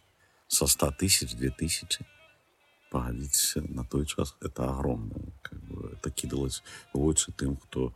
со 0.48 0.68
100 0.68 0.92
тысяч 1.00 1.36
2000 1.36 2.06
пагадзіцеся 2.92 3.62
на 3.70 3.84
той 3.84 4.06
час 4.06 4.36
это 4.42 4.70
огромное 4.70 5.34
как 5.42 5.60
бы, 5.64 5.94
это 5.94 6.12
кідалось 6.12 6.64
вочы 6.94 7.32
тым 7.32 7.58
хто 7.58 7.94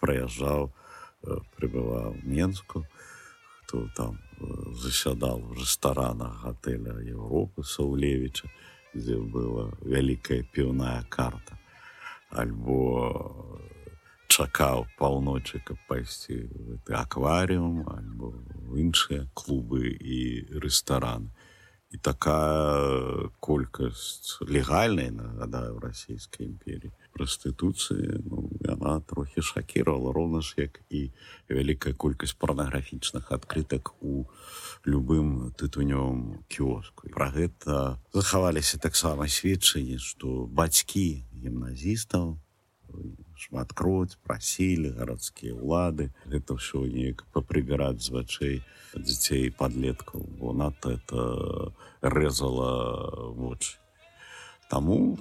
праязджаў 0.00 0.70
э, 0.70 1.38
прыбываў 1.56 2.14
менску 2.22 2.86
хто 3.68 3.88
там 3.96 4.18
засядал 4.72 5.40
в 5.40 5.52
рэстаранах 5.52 6.44
отеля 6.44 6.94
Европы 7.00 7.64
Саулевича, 7.64 8.50
где 8.94 9.16
была 9.16 9.70
вялікая 9.82 10.42
піўная 10.52 11.02
карта, 11.08 11.58
альбо 12.30 12.78
чакаў 14.28 14.86
паўночы, 14.98 15.60
каб 15.64 15.78
пайсці 15.88 16.46
акварыум, 16.88 17.84
альбо 17.90 18.32
іншыя 18.76 19.26
клубы 19.34 19.88
і 19.90 20.46
рэстараны 20.62 21.32
і 21.90 21.96
такая 21.96 23.28
колькасць 23.40 24.36
легальнай 24.44 25.08
нагадаю 25.10 25.80
расійскай 25.80 26.46
імперіі 26.46 26.92
прастытуцыі 27.16 28.20
ну, 28.28 28.44
яна 28.60 29.00
трохі 29.00 29.42
шакіравала 29.42 30.12
роўна 30.12 30.40
ж 30.44 30.54
як 30.68 30.80
і 30.92 31.08
вялікая 31.48 31.94
колькасць 31.96 32.36
парнаграфічных 32.36 33.32
адкрытак 33.32 33.94
у 34.04 34.28
любым 34.84 35.54
тытунёвым 35.56 36.44
кіоску 36.52 37.08
пра 37.16 37.32
гэта 37.32 37.96
захаваліся 38.12 38.76
таксама 38.76 39.24
сведчанні 39.24 39.96
што 39.96 40.44
бацькі 40.44 41.24
гімназістаў 41.40 42.36
шматкроць 43.38 44.18
прасілі 44.26 44.92
гарадскія 44.98 45.54
ўлады 45.54 46.10
гэта 46.26 46.58
ўсё 46.58 46.84
неяк 46.90 47.24
папрыбіраць 47.32 48.02
з 48.02 48.10
вачэй 48.14 48.56
дзяцей 48.94 49.50
подлеткаў 49.54 50.26
бо 50.40 50.52
надто 50.52 50.98
это 50.98 51.72
рэзала 52.02 53.30
вочы. 53.32 53.78
Таму 54.68 55.16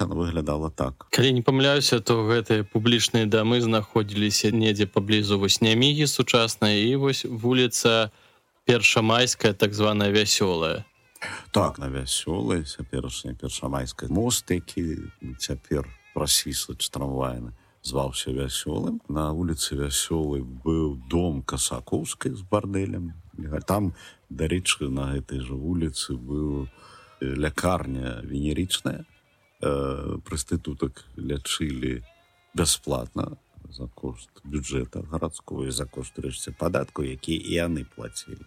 она 0.00 0.14
выглядала 0.14 0.70
так. 0.70 1.06
Калі 1.10 1.32
не 1.32 1.42
памыляюся 1.42 2.00
то 2.00 2.24
гэтыя 2.24 2.64
публічныя 2.64 3.28
дамы 3.28 3.60
знаходзіліся 3.60 4.50
недзе 4.56 4.86
паблізу 4.86 5.38
вось 5.38 5.60
нямігі 5.60 6.06
сучаснай 6.06 6.80
і 6.88 6.96
вось 6.96 7.24
вуліца 7.28 8.10
першамайская 8.64 9.52
так 9.52 9.74
званая 9.74 10.08
вясёлая. 10.10 10.84
Так 11.52 11.78
на 11.78 11.92
вясёлай 11.92 12.64
цяперашняя 12.64 13.34
першамайская. 13.34 14.08
Мост 14.08 14.50
які 14.50 15.12
цяпер 15.38 15.84
прасвіслаць 16.16 16.88
трамвайны 16.88 17.52
зваўся 17.86 18.32
вясёлым 18.34 18.98
на 19.12 19.28
вуліцы 19.36 19.76
вясёлы 19.78 20.42
быў 20.42 20.96
дом 21.12 21.42
касакоўскай 21.42 22.32
з 22.32 22.42
бардэлем 22.50 23.12
там 23.68 23.92
дарэчы 24.30 24.88
на 24.90 25.12
гэтай 25.12 25.44
жа 25.44 25.54
вуліцы 25.54 26.16
быў 26.16 26.66
лякарня 27.20 28.20
венерычная 28.24 29.04
э, 29.60 30.18
прастытутак 30.24 31.04
лячылі 31.16 32.02
бясплатна 32.54 33.36
за 33.70 33.86
кошт 33.88 34.30
бюджэта 34.44 35.04
гарадского 35.12 35.70
за 35.70 35.86
кошт 35.86 36.18
рэшце 36.18 36.56
падатку 36.58 37.04
які 37.04 37.36
і 37.36 37.54
яны 37.60 37.84
плацілі 37.84 38.46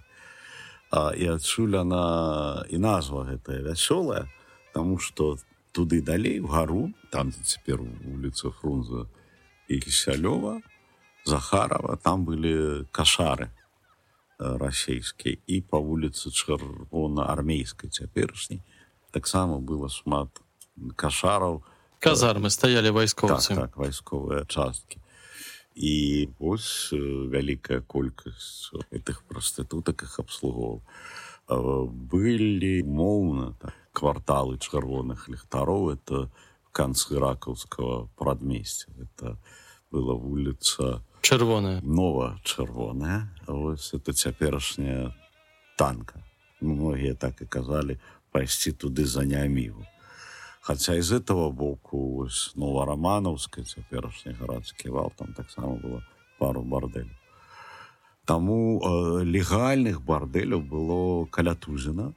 і 0.91 1.25
адсюль 1.37 1.77
она 1.77 2.65
і 2.69 2.77
назва 2.81 3.23
гэтая 3.29 3.61
вясёлая 3.61 4.25
тому 4.73 4.97
что 4.97 5.37
туды 5.71 6.01
далей 6.01 6.39
в 6.39 6.49
гару 6.49 6.93
там 7.11 7.31
цяпер 7.31 7.81
улица 7.81 8.51
фрунза 8.51 9.05
і 9.67 9.79
кісялёва 9.79 10.59
захарова 11.25 11.95
там 11.97 12.25
былі 12.25 12.85
кашары 12.91 13.49
расійскія. 14.39 15.37
І 15.47 15.61
по 15.61 15.81
вуліцы 15.81 16.31
чырвона-армейскай 16.31 17.89
цяперашняй 17.91 18.63
таксама 19.11 19.59
было 19.59 19.89
шмат 19.89 20.29
кашараў. 20.95 21.63
Казармы 21.99 22.49
стаялі 22.49 22.95
вайскоўцы. 22.95 23.55
Так, 23.55 23.75
так, 23.75 23.77
вайсковыя 23.77 24.45
часткі. 24.47 25.03
І 25.75 26.29
ось 26.39 26.91
вялікая 26.95 27.81
колькасць 27.83 28.71
гэтых 28.91 29.23
прастытутак 29.27 30.07
іх 30.07 30.19
абслугоў. 30.23 30.81
Былі 31.49 32.83
моўна 32.87 33.53
так 33.59 33.75
кварталы 33.93 34.57
чырвоных 34.57 35.27
ліхтароў 35.29 35.93
это 35.93 36.29
канцы 36.71 37.19
ракаўскага 37.19 38.07
прадмесця. 38.15 38.91
Это 39.01 39.37
была 39.91 40.13
вуліца 40.13 41.03
чырвоная. 41.21 41.81
Нова 41.81 42.39
чырвоная. 42.43 43.29
Ось 43.47 43.93
это 43.93 44.13
цяперашняя 44.13 45.15
танка. 45.77 46.23
Многія 46.61 47.15
так 47.15 47.41
і 47.41 47.45
казалі 47.45 47.99
пайсці 48.31 48.71
туды 48.71 49.05
за 49.05 49.25
нямігу 49.25 49.85
хаця 50.69 51.01
з 51.01 51.11
этого 51.11 51.51
боку 51.51 52.21
ось 52.25 52.53
нова 52.55 52.85
романаўская 52.85 53.65
цяперашні 53.65 54.35
гарадскі 54.39 54.89
вал 54.89 55.11
там 55.17 55.33
таксама 55.33 55.75
было 55.75 56.03
пару 56.37 56.61
бардель 56.61 57.09
Таму 58.25 58.77
э, 58.77 59.23
легальных 59.25 60.03
бардэляў 60.05 60.61
было 60.61 61.25
каля 61.25 61.55
тузіна 61.55 62.13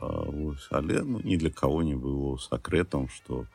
Вось, 0.00 0.68
але 0.70 1.02
ну, 1.02 1.20
ні 1.24 1.36
для 1.36 1.50
кого 1.50 1.82
не 1.82 1.96
было 1.96 2.36
сакрэтам 2.38 3.08
што 3.08 3.46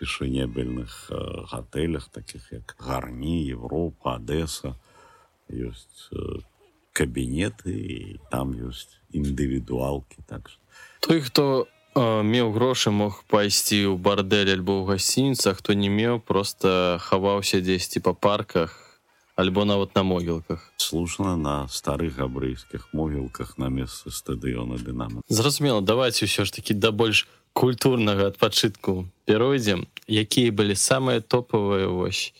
фішынебельных 0.00 1.08
э, 1.10 1.44
гатэлях 1.52 2.08
таких 2.08 2.52
як 2.52 2.76
гарні 2.78 3.44
Европа 3.48 4.16
Адэса 4.16 4.76
ёсць 5.48 6.12
э, 6.12 6.40
кабінеты 6.92 7.72
і 7.72 8.20
там 8.30 8.52
ёсць 8.52 9.00
індывідуалкі 9.12 10.24
так 10.26 10.50
той 11.00 11.20
хто 11.20 11.64
э, 11.96 12.22
меў 12.22 12.52
грошы 12.52 12.92
мог 12.92 13.24
пайсці 13.24 13.88
ў 13.88 13.96
бардэль 13.96 14.52
альбо 14.56 14.84
ў 14.84 14.96
гасцінцах 14.96 15.64
хто 15.64 15.72
не 15.72 15.88
меў 15.88 16.20
просто 16.20 17.00
хаваўся 17.00 17.60
дзесьці 17.60 18.04
па 18.04 18.12
парках 18.12 18.89
альбо 19.40 19.64
нават 19.64 19.96
на 19.96 20.02
могілках. 20.02 20.72
Слушна 20.76 21.36
на 21.36 21.68
старых 21.68 22.20
габрэйскіх 22.20 22.92
могілках 22.92 23.56
на 23.58 23.72
месцы 23.72 24.12
стадыёна 24.12 24.76
дынама 24.76 25.24
зразумела 25.28 25.80
давайте 25.80 26.28
ўсё 26.28 26.44
ж 26.44 26.52
таки 26.52 26.74
да 26.74 26.92
больш 26.92 27.24
культурнага 27.52 28.28
адпачытку 28.28 29.08
перайдзем 29.24 29.88
якія 30.06 30.52
былі 30.52 30.76
самыя 30.76 31.24
топавыя 31.24 31.88
вось 31.88 32.36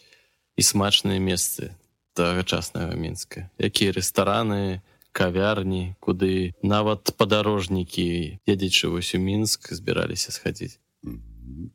і 0.56 0.62
смачныя 0.62 1.18
месцы 1.18 1.72
тагачаснага 2.14 2.94
мінска? 2.94 3.48
Якія 3.56 3.96
рэстараны 3.96 4.82
кавярні 5.16 5.96
куды 6.04 6.52
нават 6.62 7.16
падарожнікі 7.16 8.42
едзячы 8.44 8.92
вось 8.92 9.14
у 9.16 9.20
мінск 9.22 9.72
збіраліся 9.72 10.34
схадзіць? 10.36 10.76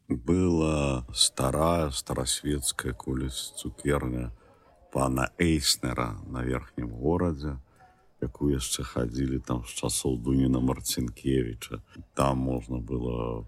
Была 0.07 1.03
старая 1.13 1.91
старасветская 1.91 2.93
куліс 2.93 3.55
цукерня 3.57 4.31
пана 4.95 5.27
эйснера 5.43 6.15
на 6.31 6.41
верхнім 6.47 6.91
горадзе 7.03 7.57
якую 8.23 8.53
яшчэ 8.55 8.85
хадзілі 8.87 9.39
там 9.49 9.65
з 9.67 9.75
часоў 9.83 10.15
дуніна 10.27 10.61
марцінкевича 10.63 11.81
там 12.15 12.39
можна 12.47 12.79
было 12.91 13.43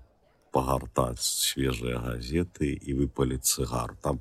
пагартаць 0.58 1.24
свежыя 1.24 2.02
газеты 2.04 2.74
і 2.76 2.98
выпаліць 3.00 3.48
цыгар. 3.48 3.96
Там 4.02 4.20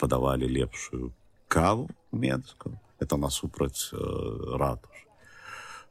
падавалі 0.00 0.48
лепшую 0.48 1.12
каву 1.48 1.90
менскую 2.12 2.78
это 2.98 3.18
насупраць 3.20 3.90
э, 3.92 3.98
ратуш. 4.62 4.96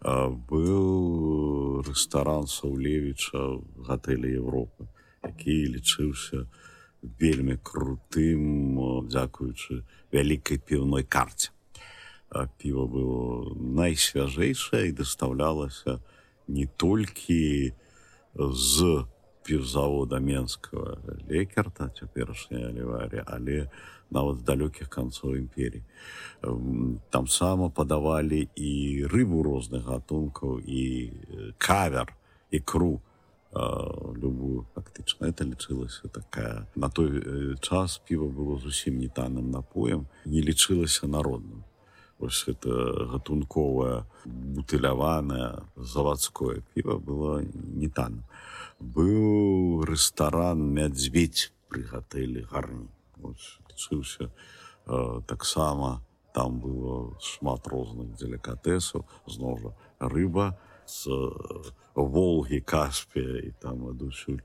Быў 0.01 1.85
рэстаран 1.85 2.50
саўлевіча 2.50 3.41
гатэлі 3.85 4.33
Европы 4.41 4.89
які 5.23 5.55
лічыўся 5.75 6.45
вельмі 7.01 7.58
крутым 7.63 9.08
дзякуючы 9.10 9.81
вялікай 10.13 10.58
піўной 10.58 11.03
карце. 11.03 11.51
Піва 12.31 12.86
было 12.88 13.51
найсвяжэйшае 13.58 14.88
і 14.89 14.96
дастаўлялася 14.96 16.00
не 16.48 16.67
толькі 16.77 17.74
з 18.36 19.05
півзавода 19.43 20.20
менскага 20.20 20.98
лекерта 21.29 21.89
цяперашняя 22.00 22.70
аліварі 22.70 23.24
але 23.25 23.67
нават 24.12 24.43
далёкіх 24.46 24.89
канцоў 24.89 25.36
імперій 25.36 25.84
там 27.10 27.27
сама 27.27 27.70
падавалі 27.70 28.48
і 28.55 28.72
рыбу 29.12 29.43
розных 29.43 29.88
гатункаў 29.88 30.60
і 30.62 31.12
кавер 31.58 32.13
і 32.51 32.60
кру 32.60 33.01
любую 33.53 34.65
фактычна 34.75 35.25
это 35.25 35.43
лічылася 35.43 36.08
такая. 36.08 36.67
На 36.75 36.89
той 36.89 37.58
час 37.60 38.01
піва 38.08 38.27
было 38.27 38.58
зусім 38.60 39.00
не 39.00 39.08
танным 39.08 39.51
напоем 39.51 40.08
не 40.25 40.41
лічылася 40.41 41.08
народным 41.08 41.63
ось 42.22 42.46
это 42.48 42.72
гатунковае 43.12 44.05
бутыляванае 44.25 45.65
завадское 45.75 46.62
піва 46.74 46.98
было 46.98 47.41
не 47.43 47.89
танным 47.89 48.24
быў 48.79 49.84
рэстаран 49.89 50.62
мядзведь 50.77 51.51
пры 51.67 51.84
гатэлі 51.91 52.46
гарні 52.51 52.88
лічыўся 53.20 54.29
таксама 55.27 56.01
там 56.34 56.60
было 56.60 57.17
шмат 57.20 57.67
розных 57.67 58.13
делікатэсаў 58.22 59.05
зноў 59.27 59.58
жа 59.63 59.72
рыба 60.00 60.53
з 60.86 61.20
волгі 61.95 62.62
каспія 62.62 63.39
і 63.39 63.51
там 63.60 63.88
адусюль 63.89 64.41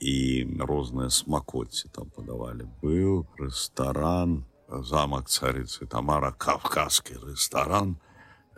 і 0.00 0.16
розныя 0.60 1.10
смакоці 1.10 1.90
там 1.92 2.10
падавалі 2.14 2.68
быў 2.82 3.26
рэстаран 3.38 4.44
замак 4.68 5.28
царыцы 5.28 5.86
тамара 5.86 6.32
кавказскі 6.32 7.18
рэстаран 7.24 7.96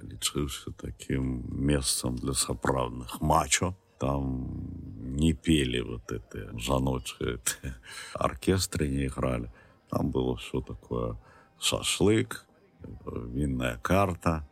лічыўся 0.03 0.73
такім 0.77 1.45
месцам 1.49 2.17
для 2.17 2.33
сапраўдных 2.33 3.21
мачо. 3.21 3.75
Там 4.01 4.49
не 5.17 5.35
пелі 5.35 5.81
вот 5.83 6.13
это 6.13 6.57
жаночыя 6.57 7.37
аркестры 8.15 8.89
не 8.95 9.05
ігралі 9.05 9.51
там 9.91 10.11
было 10.11 10.37
все 10.37 10.61
такое 10.61 11.17
шашлык 11.59 12.47
вінная 13.05 13.77
карта 13.83 14.47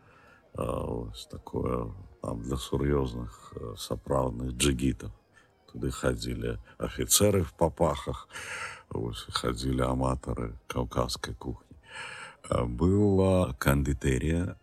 ось 0.54 1.26
такое 1.30 1.94
там 2.22 2.42
для 2.42 2.56
сур'ёзных 2.56 3.54
сапраўдных 3.76 4.56
джигітаў 4.56 5.10
туды 5.72 5.90
хадзілі 5.90 6.58
афіцеры 6.78 7.44
в 7.44 7.52
папахах 7.52 8.28
хадзілі 8.88 9.84
аматары 9.84 10.52
каўказскай 10.66 11.34
кухні 11.34 11.68
была 12.48 13.52
кандытэрія 13.58 14.56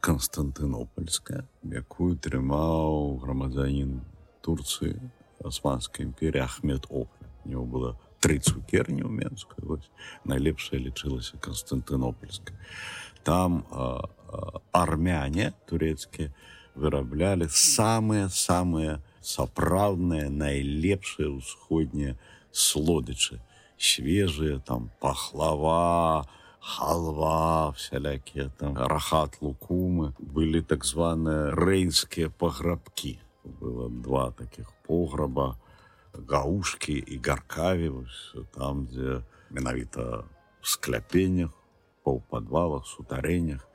Константынопольская, 0.00 1.42
якую 1.66 2.14
трымаў 2.22 3.18
грамадзянін 3.18 3.98
Турцыі 4.40 4.94
Асманскай 5.42 6.06
імперіі 6.06 6.46
Ахмед 6.46 6.86
Офля. 6.88 7.26
У 7.44 7.48
него 7.48 7.64
было 7.66 7.98
тры 8.22 8.38
цукерні 8.38 9.02
Менскай 9.02 9.58
вось 9.66 9.90
найлепшая 10.24 10.78
лічылася 10.78 11.36
Константынопольская. 11.42 12.56
Там 13.26 13.66
армяне 14.72 15.52
турэцкія 15.66 16.30
выраблялі 16.76 17.48
самыя 17.50 18.28
самыя 18.28 19.00
сапраўдныя 19.24 20.30
найлепшыя 20.30 21.32
ўсходнія 21.32 22.14
слодычы 22.52 23.40
свежыя 23.78 24.58
там 24.58 24.90
пахлава, 25.00 26.26
халва 26.60 27.72
всялякія 27.76 28.48
там 28.58 28.76
рахат 28.76 29.38
лукумы. 29.40 30.12
Былі 30.18 30.62
так 30.62 30.84
званыя 30.84 31.54
рэйнскія 31.54 32.30
паграбкі 32.30 33.18
было 33.44 33.88
два 33.88 34.30
таких 34.30 34.72
пограба. 34.86 35.56
Гаушкі 36.16 36.96
і 36.96 37.20
гаркаві 37.20 37.92
там 38.56 38.88
дзе 38.88 39.20
менавіта 39.50 40.24
скляпеннях 40.62 41.52
паўпадвалах 42.02 42.86
сутарэннях 42.88 43.68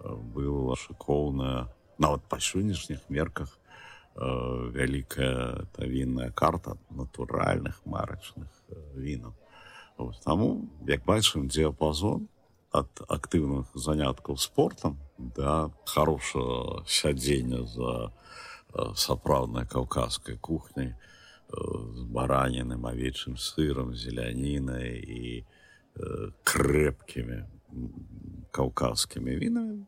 была 0.00 0.78
шыкоўная 0.78 1.66
нават 2.00 2.24
па 2.28 2.40
сённяшніх 2.40 3.06
мерках 3.08 3.56
вялікая 4.16 5.66
та 5.72 5.86
вінная 5.86 6.30
карта 6.30 6.76
натуральных 6.90 7.80
марачных 7.84 8.48
вінаў 8.96 9.36
Таму 10.24 10.68
як 10.88 11.04
бачым 11.04 11.48
дыяпазон 11.48 12.28
ад 12.72 12.88
актыўных 13.08 13.68
заняткаў 13.74 14.38
спортам 14.38 14.96
да 15.18 15.70
хорошего 15.84 16.84
сядзення 16.86 17.66
за 17.66 18.12
сапраўднай 18.96 19.66
каўказскай 19.66 20.38
кухняй 20.38 20.94
з 21.50 22.02
бараненым 22.16 22.86
авечым 22.86 23.36
сырам 23.36 23.94
зелянінай 23.94 24.96
і 25.02 25.44
крэпкімі 26.46 27.42
каўказскімі 28.54 29.36
вінамі 29.36 29.84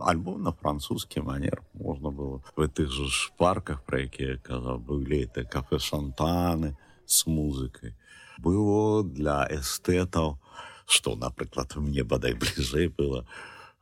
альбо 0.00 0.38
на 0.38 0.52
французскі 0.52 1.20
манер. 1.20 1.62
Можна 1.74 2.10
было 2.10 2.42
в 2.56 2.68
тых 2.68 2.90
жа 2.90 3.08
шпарках 3.10 3.82
пра 3.82 4.06
якія 4.06 4.38
казаў 4.38 4.78
былі 4.78 5.24
это 5.26 5.44
кафе 5.44 5.78
шантаны 5.78 6.76
с 7.06 7.26
музыкай 7.26 7.96
было 8.38 9.02
для 9.02 9.46
эстэтаў 9.50 10.38
что 10.86 11.16
напрыклад 11.16 11.76
мне 11.76 12.04
бадай 12.04 12.34
бліжэй 12.34 12.88
было 12.88 13.26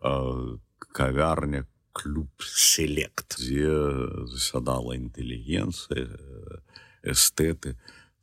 э, 0.00 0.56
кавярня 0.78 1.66
клуб 1.92 2.28
селект 2.40 3.36
дзе 3.36 3.68
засядала 4.32 4.96
інтэлігенцыя 4.96 6.08
эстэты 7.04 7.76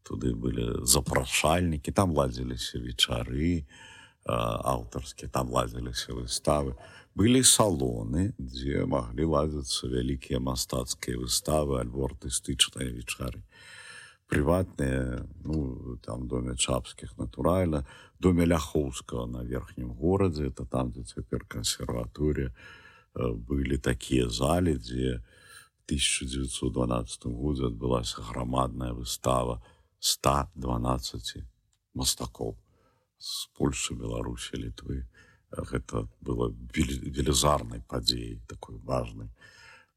туды 0.04 0.34
былі 0.34 0.84
запрашальнікі 0.86 1.92
там 1.92 2.18
ладзіліся 2.18 2.82
вечары 2.82 3.66
аўтарскі 4.26 5.28
там 5.28 5.52
ладзіліся 5.52 6.14
выставы. 6.16 6.76
Былі 7.14 7.44
салоны 7.44 8.34
дзе 8.40 8.86
маглі 8.90 9.30
ладзіцца 9.36 9.88
вялікія 9.92 10.40
мастацкія 10.40 11.20
выставы 11.20 11.80
альбо 11.80 12.08
артыстычныя 12.10 12.90
вечары 12.90 13.44
прыватныя 14.34 15.28
ну 15.46 15.98
там 16.02 16.28
доме 16.28 16.56
чапскіх 16.56 17.18
натуральна 17.18 17.86
доме 18.20 18.46
ляхоўскага 18.46 19.28
на 19.28 19.44
верхнім 19.44 19.94
горадзе 19.94 20.48
это 20.50 20.66
там 20.66 20.92
дзе 20.92 21.04
цяпер 21.04 21.46
кансерваторія 21.46 22.50
былі 23.14 23.78
такія 23.78 24.30
залі 24.30 24.74
дзе 24.80 25.22
1912 25.86 27.26
годзе 27.26 27.70
адбылася 27.70 28.26
грамадная 28.32 28.94
выстава 28.98 29.62
112 30.00 31.44
мастакоў 31.94 32.58
з 33.24 33.48
Польшы 33.56 33.96
беларусі 33.96 34.60
літвы 34.60 35.04
гэта 35.72 36.04
было 36.20 36.52
велізарнай 36.76 37.84
падзеяй 37.88 38.42
такой 38.52 38.80
важнай 38.84 39.30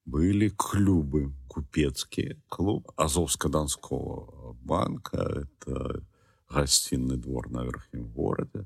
былі 0.07 0.51
клубы 0.55 1.33
купецкія 1.49 2.37
клуб 2.49 2.93
азовска-данского 2.97 4.55
банка. 4.63 5.43
Это 5.43 6.05
гасцінны 6.49 7.17
двор 7.19 7.51
на 7.51 7.65
верхнім 7.67 8.07
горадзе 8.15 8.63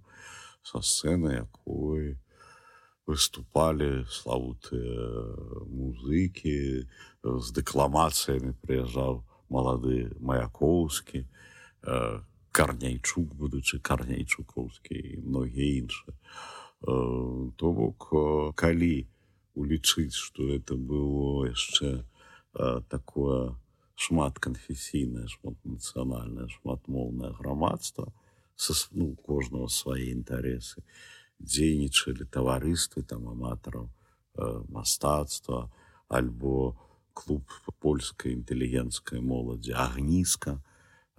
са 0.63 0.85
сцэны 0.85 1.33
якой 1.41 2.21
выступалі 3.09 4.05
славутыя 4.13 5.65
музыкі 5.65 6.85
з 7.25 7.47
дэкламацыямі 7.57 8.53
прыязджаў 8.61 9.25
малады 9.49 10.13
маяковскі 10.21 11.25
карняйчук 12.53 13.35
будучы 13.35 13.79
карняйчукоўскі 13.79 15.23
многія 15.25 15.81
іншыя 15.83 16.15
то 17.61 17.73
бок 17.77 18.09
калі 18.57 19.07
улічыць 19.55 20.17
что 20.17 20.49
это 20.49 20.75
было 20.75 21.47
яшчэ 21.51 22.05
такое 22.89 23.55
шматканфесійнае 24.01 25.29
шматнацыянальнае 25.29 26.49
шматмоўнае 26.57 27.33
грамадства 27.39 28.13
са 28.57 28.75
ну, 28.93 29.15
кожного 29.17 29.69
свае 29.69 30.11
інтарэсы 30.13 30.83
дзейнічалі 31.41 32.27
таварыствы 32.37 33.03
там 33.03 33.29
аматараў 33.29 33.91
мастацтва 34.69 35.69
альбо 36.09 36.77
клуб 37.13 37.45
польскай 37.85 38.33
інтэлігенцкай 38.33 39.21
моладзі 39.21 39.77
агніска 39.77 40.59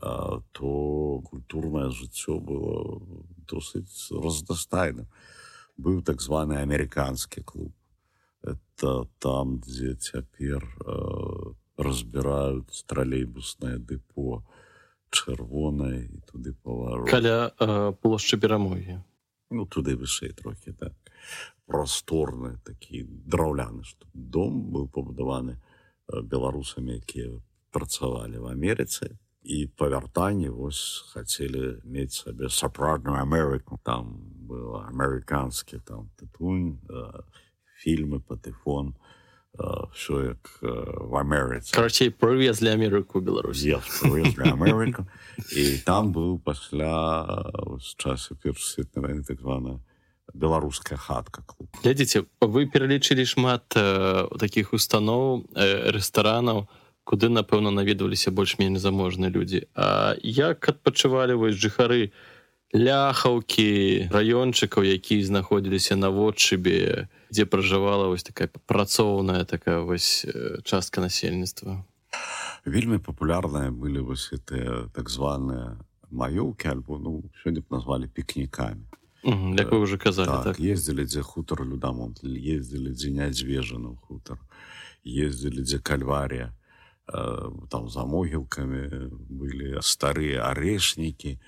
то 0.01 1.21
культурнае 1.29 1.89
жыццё 1.93 2.39
было 2.39 3.01
досыць 3.45 4.09
разнастайным. 4.09 5.07
Быў 5.77 6.01
так 6.01 6.21
званы 6.21 6.57
амерыканскі 6.61 7.43
клуб. 7.45 7.73
Это 8.41 9.05
там 9.19 9.59
дзе 9.61 9.93
цяпер 9.93 10.65
э, 10.65 11.53
разбіраюць 11.77 12.83
тралейбуснае 12.89 13.77
дэпо 13.77 14.41
чырвонай 15.13 16.09
і 16.09 16.19
туды 16.25 16.53
павару 16.53 17.05
каля 17.05 17.53
э, 17.59 17.93
плошчы 18.01 18.41
перамогі. 18.41 18.97
Ну 19.51 19.65
туды 19.69 19.93
вышэй 19.93 20.33
трохі 20.33 20.73
так. 20.73 20.97
Прасторны 21.69 22.57
такі 22.65 23.05
драўляны 23.05 23.85
што 23.85 24.09
дом 24.13 24.73
быў 24.73 24.89
пабудаваны 24.89 25.61
беларусамі 26.09 26.97
якія 26.97 27.37
працавалі 27.69 28.41
в 28.41 28.49
Амерыцы 28.49 29.17
і 29.43 29.67
па 29.77 29.89
вяртанні 29.89 30.49
вось 30.49 31.05
хацелі 31.13 31.81
мець 31.83 32.23
сабе 32.23 32.49
сапраўдную 32.49 33.17
Амерыку 33.21 33.79
там 33.83 34.17
был 34.47 34.77
амерыканскі 34.81 35.81
там 35.85 36.11
тытунь 36.17 36.79
э, 36.89 37.23
фільмы 37.81 38.19
патэфон 38.19 38.93
і 38.93 39.11
все 39.93 40.23
як 40.23 40.59
в 40.61 41.15
Амерыцы 41.19 41.73
карацей 41.75 42.09
прывезлі 42.09 42.71
Амерыку 42.71 43.19
Беларусь 43.19 43.59
Амерыку 44.47 45.05
і 45.51 45.77
там 45.85 46.13
быў 46.13 46.39
пасля 46.39 47.27
часу 47.97 48.35
першасветнай 48.35 49.03
войны 49.03 49.23
так 49.23 49.41
званая 49.41 49.79
беларуская 50.33 50.97
хатка 50.97 51.43
клуб 51.43 51.67
глядзіце 51.83 52.23
вы 52.39 52.65
пералічылі 52.71 53.25
шмат 53.27 53.75
э, 53.75 54.27
таких 54.39 54.71
устаноў 54.73 55.43
э, 55.51 55.91
рэстаранаў 55.91 56.67
куды 57.03 57.29
напэўна 57.29 57.71
наведваліся 57.71 58.31
больш-менш 58.31 58.79
заможныя 58.79 59.31
людзі. 59.31 59.67
А 59.75 60.15
як 60.23 60.69
адпачывалі 60.69 61.33
вось 61.33 61.57
жыхары 61.57 62.11
ляхаўкі 62.71 64.07
раёнчыкаў 64.11 64.83
які 64.87 65.19
знаходзіліся 65.23 65.95
на 65.99 66.09
водчыбе 66.09 67.09
дзе 67.31 67.43
пражывала 67.45 68.07
вось 68.07 68.23
такая 68.23 68.47
працоўная 68.47 69.43
такая 69.45 69.83
вось 69.83 70.25
частка 70.63 71.01
насельніцтва? 71.01 71.83
Вельмі 72.65 72.97
папулярныя 72.99 73.71
былі 73.71 74.07
вось 74.07 74.31
гэтыя 74.31 74.87
так 74.95 75.09
званыя 75.09 75.75
маёўкі 76.11 76.71
альбо 76.71 76.95
ну 76.99 77.23
сёння 77.43 77.59
б 77.59 77.67
назвалі 77.71 78.07
пікнікамі. 78.07 78.87
Як 79.23 79.71
вы 79.71 79.79
уже 79.79 79.97
казалі 79.97 80.27
так, 80.27 80.43
так. 80.43 80.59
ездзілі 80.59 81.05
дзе 81.05 81.21
хутар 81.21 81.61
людамонт 81.61 82.23
ездзілі 82.23 82.89
дзе 82.95 83.11
нядзвежаны 83.11 83.97
хутар 84.01 84.39
ездзілі 85.05 85.61
дзе 85.61 85.77
кальварія 85.79 86.55
там 87.07 87.89
за 87.89 88.05
могілкамі 88.05 89.09
былі 89.29 89.81
старыя 89.81 90.51
арешнікі 90.51 91.39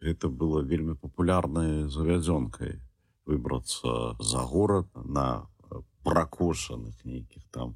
это 0.00 0.28
было 0.28 0.62
вельмі 0.62 0.94
папулярнай 0.94 1.88
завядзёнкай 1.90 2.78
выбрацца 3.26 4.14
за 4.20 4.42
горад 4.46 4.86
на 4.94 5.48
пракошаных 6.04 7.04
нейкіх 7.04 7.42
там 7.50 7.74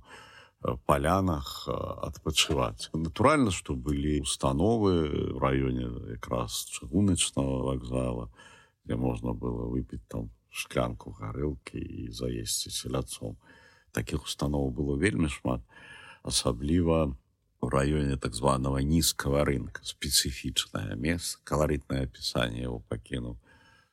палянах 0.86 1.66
адпачываць 1.68 2.94
натуральна 2.94 3.50
што 3.50 3.74
былі 3.74 4.20
установы 4.22 5.34
в 5.34 5.42
раёне 5.42 6.14
якраз 6.14 6.62
чыгуначнага 6.70 7.58
вакзала 7.66 8.30
где 8.84 8.94
можна 8.94 9.34
было 9.34 9.66
выпіць 9.66 10.06
там 10.06 10.30
шклянку 10.50 11.10
гарэлкі 11.18 11.80
і 11.80 12.10
заесці 12.12 12.70
селяцом 12.70 13.36
таких 13.90 14.22
установ 14.22 14.70
было 14.70 14.94
вельмі 14.94 15.28
шмат 15.28 15.66
асабліва 16.22 17.16
в 17.62 17.68
раёне 17.68 18.16
так 18.18 18.34
званого 18.34 18.82
нізкага 18.82 19.44
рынка. 19.46 19.86
Спецыфічнае 19.86 20.98
месца 20.98 21.38
каларытнае 21.46 22.10
опісанне 22.10 22.66
его 22.66 22.82
пакінуў 22.90 23.38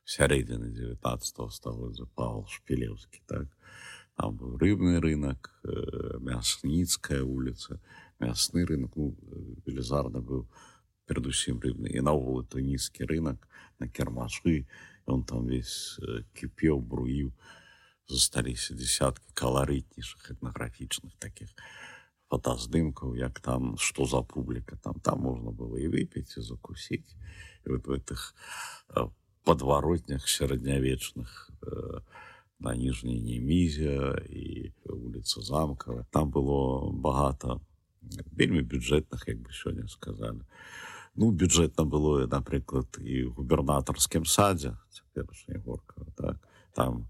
сярэдзіны 0.04 0.74
19 0.74 1.54
стагоддзя 1.54 2.10
павал 2.18 2.44
шпілеўскі 2.50 3.22
так. 3.30 3.46
Там 4.18 4.34
быў 4.36 4.58
рыбны 4.58 4.98
рынок 4.98 5.54
э, 5.62 6.18
мясніцкая 6.18 7.22
вуліца 7.22 7.78
мясны 8.18 8.66
рынок 8.66 8.98
ну, 8.98 9.14
велізарны 9.64 10.18
быў 10.18 10.50
перадусім 11.06 11.62
рыбны 11.62 11.94
і 11.94 12.02
наогул 12.02 12.42
это 12.42 12.58
нізкі 12.58 13.06
рынок 13.06 13.46
на 13.78 13.86
кірмашы 13.86 14.66
он 15.06 15.22
там 15.22 15.46
весь 15.46 15.94
э, 16.02 16.26
кіпеў 16.34 16.82
бруіў 16.82 17.30
засталіся 18.10 18.74
десяткі 18.74 19.30
каларытнейшых 19.38 20.26
этнаграфічных 20.34 21.14
таких 21.22 21.54
фотаздымкаў 22.30 23.16
як 23.18 23.40
там 23.40 23.76
что 23.76 24.06
за 24.06 24.22
публіка 24.22 24.78
там 24.82 25.00
там 25.02 25.20
можна 25.26 25.50
было 25.50 25.78
і 25.78 25.90
выпіць 25.90 26.38
і 26.38 26.46
закусіць 26.46 27.16
і 27.66 27.70
вот 27.74 27.86
в 27.86 27.92
этих 27.92 28.34
э, 28.94 29.08
подворотнях 29.44 30.28
сярэднявечных 30.28 31.50
э, 31.62 32.00
на 32.60 32.74
ніжняй 32.76 33.20
немізе 33.20 34.22
і 34.30 34.72
улица 34.84 35.42
замкава 35.42 36.06
там 36.10 36.30
было 36.30 36.90
багата 36.92 37.60
вельмі 38.32 38.62
бюджэтных 38.62 39.28
як 39.28 39.38
бы 39.38 39.52
сёння 39.52 39.88
сказали. 39.88 40.40
Ну 41.14 41.30
бюджэтна 41.30 41.84
было 41.84 42.26
напрыклад 42.26 42.98
і 43.00 43.24
губернатарскім 43.24 44.24
садзе 44.24 44.76
горка 45.64 46.06
так 46.16 46.36
там 46.72 47.08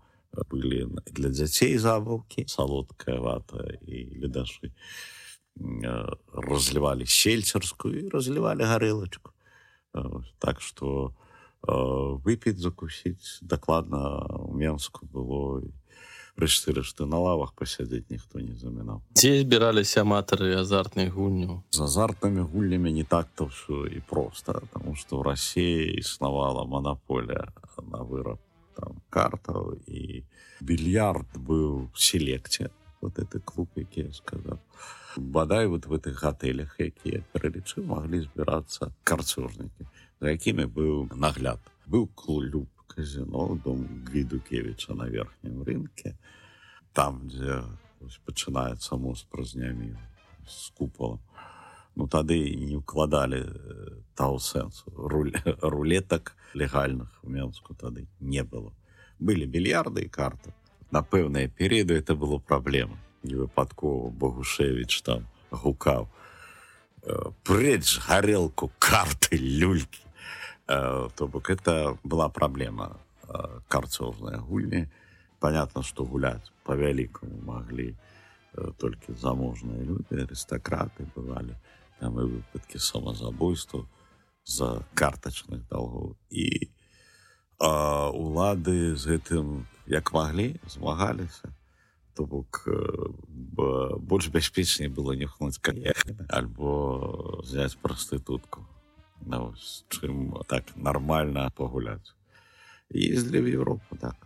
былі 0.50 0.86
для 1.06 1.30
дзяцей 1.30 1.78
забаўкі 1.78 2.46
салодкая 2.48 3.18
вата 3.20 3.66
і 3.86 4.06
ледашы 4.22 4.72
разлівалі 6.32 7.06
сельцарскую 7.06 8.06
і 8.06 8.08
разлівалі 8.08 8.64
гарэлачку 8.64 9.34
так 10.38 10.60
что 10.60 11.10
у 11.10 11.30
выпіць 11.62 12.58
закусіць 12.58 13.38
дакладна 13.42 14.24
у 14.40 14.52
менску 14.56 15.06
было 15.06 15.62
рэшты 16.40 16.72
рэшты 16.72 17.04
на 17.04 17.20
лавах 17.20 17.52
пасядзець 17.52 18.08
ніхто 18.08 18.40
не 18.40 18.54
замінаў 18.56 19.02
дзе 19.12 19.44
збіраліся 19.44 20.00
аматары 20.06 20.56
азартных 20.56 21.12
гульняў 21.12 21.60
з 21.70 21.84
азартнымі 21.84 22.46
гульнямі 22.48 22.92
не 22.96 23.04
так 23.04 23.28
то 23.36 23.50
ўсё 23.52 23.84
і 23.92 24.00
проста 24.08 24.62
тому 24.72 24.96
что 24.96 25.20
ў 25.20 25.22
рассіі 25.28 26.00
існавала 26.00 26.64
манаполія 26.64 27.52
на 27.84 28.00
выраб 28.00 28.40
там 28.80 29.00
картаў 29.10 29.76
і 29.86 30.24
більярд 30.60 31.36
быў 31.36 31.88
селекце 31.94 32.70
вот 33.00 33.18
это 33.18 33.40
клуб 33.40 33.68
які 33.76 34.00
я 34.00 34.12
сказал. 34.12 34.58
Бадай 35.16 35.66
вот 35.66 35.86
в 35.86 35.92
гэтых 35.92 36.20
гатэлях 36.20 36.76
якія 36.78 37.24
пералічы 37.32 37.82
маглі 37.82 38.20
збірацца 38.24 38.92
карцёжнікі 39.04 39.88
за 40.20 40.30
якімі 40.30 40.64
быў 40.64 41.08
нагляд. 41.16 41.60
Быў 41.86 42.08
клуб 42.14 42.68
казино 42.86 43.58
дом 43.64 44.04
гвідукевича 44.06 44.94
на 44.94 45.08
верхнім 45.08 45.62
рынке. 45.62 46.14
Там 46.92 47.28
дзе 47.28 47.62
пачынаецца 48.26 48.96
мост 48.96 49.26
праз 49.30 49.54
нямі 49.54 49.96
з 50.46 50.70
куполом 50.76 51.20
ну 52.00 52.08
тады 52.08 52.38
не 52.56 52.78
укладалі 52.80 53.44
тау 54.16 54.38
сэнсу 54.40 54.88
руль 54.96 55.34
рулетак 55.60 56.32
легальных 56.56 57.12
у 57.22 57.28
менску 57.28 57.76
тады 57.76 58.06
не 58.20 58.40
было. 58.40 58.72
Былі 59.20 59.44
більярды 59.44 60.08
і 60.08 60.08
карты. 60.08 60.56
На 60.90 61.04
пэўныя 61.04 61.52
перыяды 61.52 62.00
это 62.00 62.16
было 62.16 62.38
праблема. 62.38 62.96
Не 63.22 63.36
выпадкова 63.36 64.08
богушевич 64.08 65.02
там 65.02 65.28
гукаў 65.50 66.08
прэч 67.44 68.00
гарэлку 68.08 68.72
карты 68.78 69.36
люлькі! 69.36 70.00
Э, 70.68 71.08
то 71.16 71.26
бок 71.26 71.50
это 71.50 71.98
была 72.04 72.28
праблема 72.28 72.96
э, 73.28 73.60
карцовная 73.68 74.38
гульні. 74.38 74.88
Понятно 75.40 75.82
что 75.82 76.04
гуляць 76.04 76.52
по 76.64 76.76
вялікаму 76.76 77.40
могли 77.42 77.96
э, 78.54 78.72
толькі 78.78 79.12
заможныя 79.12 79.82
люди 79.82 80.14
арыстакраты 80.14 81.08
бывалі 81.16 81.56
там 82.00 82.18
і 82.18 82.24
выпадкі 82.34 82.78
самазабойства 82.80 83.86
за 84.44 84.82
картачных 84.94 85.68
долгоў 85.68 86.16
і 86.30 86.72
улады 87.60 88.96
з 88.96 89.14
гэтым 89.14 89.68
як 89.86 90.12
маглі 90.16 90.56
змагаліся 90.66 91.52
то 92.16 92.24
бок 92.24 92.64
больш 94.00 94.28
бяспечней 94.28 94.88
было 94.88 95.12
нюхнуць 95.12 95.60
альбо 96.28 97.40
взять 97.44 97.76
прастытутку 97.78 98.66
ну, 99.20 99.54
чым 99.88 100.40
так 100.48 100.64
нормально 100.76 101.52
пагуляць 101.56 102.14
ездили 102.90 103.40
в 103.40 103.46
Европу 103.46 103.96
так. 104.00 104.16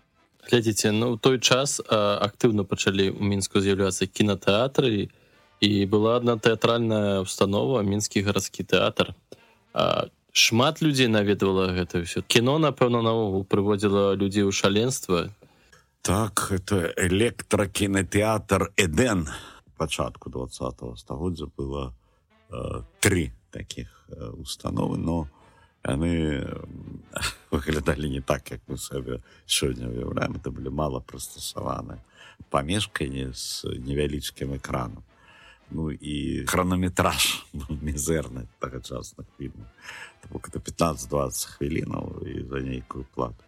Глядзіце 0.50 0.92
ну 0.92 1.16
той 1.16 1.40
час 1.40 1.80
актыўна 1.90 2.64
пачалі 2.64 3.10
ў 3.10 3.20
мінску 3.20 3.60
з'яўляцца 3.60 4.06
кінотэатры 4.06 4.88
і 4.94 5.10
была 5.60 6.16
одна 6.16 6.36
тэатральная 6.36 7.20
установа 7.20 7.82
мінскі 7.82 8.22
гарадскі 8.22 8.64
тэатр. 8.64 9.14
Шмат 10.34 10.82
людзей 10.82 11.06
наведвала 11.06 11.70
гэта 11.70 12.02
ўсё. 12.02 12.22
Кіно 12.26 12.58
напэўна 12.58 13.02
наогул 13.02 13.44
прыводзіла 13.46 14.18
людзей 14.18 14.42
у 14.42 14.52
шаленства. 14.52 15.30
Так 16.02 16.50
это 16.50 16.92
электракінотеатр 16.98 18.72
эден. 18.76 19.30
Пачатку 19.78 20.30
двадцатого 20.30 20.96
стагоддзя 20.96 21.46
было 21.56 21.94
э, 22.50 22.82
три 23.00 23.32
таких 23.50 23.88
э, 24.08 24.30
установы 24.36 24.98
но 24.98 25.28
яны 25.84 26.44
выглядалі 27.50 28.10
не 28.10 28.20
так 28.20 28.50
як 28.50 28.60
мы 28.66 28.76
сабе 28.76 29.22
сёння 29.46 29.88
уяўляем 29.88 30.36
это 30.36 30.50
былі 30.50 30.70
мала 30.70 31.00
прыстасаваны 31.00 32.00
памешканні 32.50 33.32
з 33.32 33.64
невялічкім 33.78 34.56
экраном 34.56 35.04
ну 35.70 35.90
і 35.90 36.44
хранометраж 36.48 37.46
мізэрны 37.68 38.48
тагачасных 38.60 39.26
фільмаў 39.38 39.68
это 40.24 40.58
15-20 40.58 41.46
хвілінаў 41.46 42.22
і 42.26 42.44
за 42.50 42.60
нейкую 42.60 43.06
плату. 43.14 43.44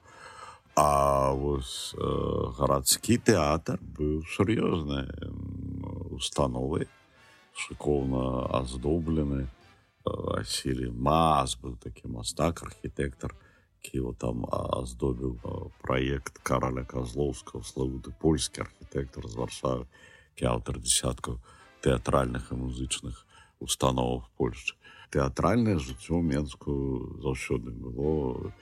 А 0.74 1.32
вось 1.32 1.94
э, 1.96 2.02
гарадскі 2.58 3.16
тэатр 3.16 3.80
быў 3.80 4.28
сур'ёзнай 4.28 5.08
установы 6.12 6.84
шыкоўна 7.56 8.52
аздоблены 8.60 9.48
Васілі 10.04 10.92
Мас 10.92 11.56
быў 11.56 11.80
такі 11.80 12.12
мастак 12.12 12.62
архітэктар 12.62 13.32
Ківа 13.80 14.12
там 14.20 14.44
аздобіў 14.50 15.40
праект 15.80 16.38
караля 16.42 16.84
казлоўска 16.84 17.62
славуты 17.64 18.12
польскі 18.20 18.68
архітэктар 18.68 19.24
з 19.24 19.34
варшавы 19.34 19.86
аўтар 20.44 20.76
десяткаў 20.76 21.40
тэатральных 21.86 22.50
і 22.50 22.60
музычных 22.66 23.22
установаў 23.62 24.26
Польшчы 24.36 24.74
тэатральнае 25.10 25.78
жыццё 25.78 26.20
менску 26.20 26.72
заўсёды 27.22 27.70
было. 27.70 28.52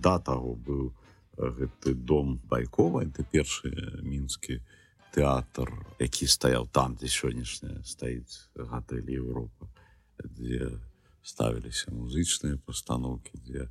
Да 0.00 0.18
таго 0.18 0.54
быў 0.54 0.92
гэты 1.36 1.94
дом 1.94 2.38
байкова 2.48 3.02
это 3.02 3.24
першы 3.24 3.72
мінскі 4.02 4.60
тэатр 5.12 5.72
які 5.98 6.26
стаяў 6.28 6.68
там 6.72 6.96
дзе 6.96 7.08
сённяшняя 7.08 7.82
стаіць 7.84 8.48
гатэлі 8.54 9.16
Европа 9.20 9.68
дзе 10.22 10.78
ставіліся 11.22 11.90
музычныя 11.90 12.60
пастаноўкі 12.66 13.42
дзе 13.48 13.68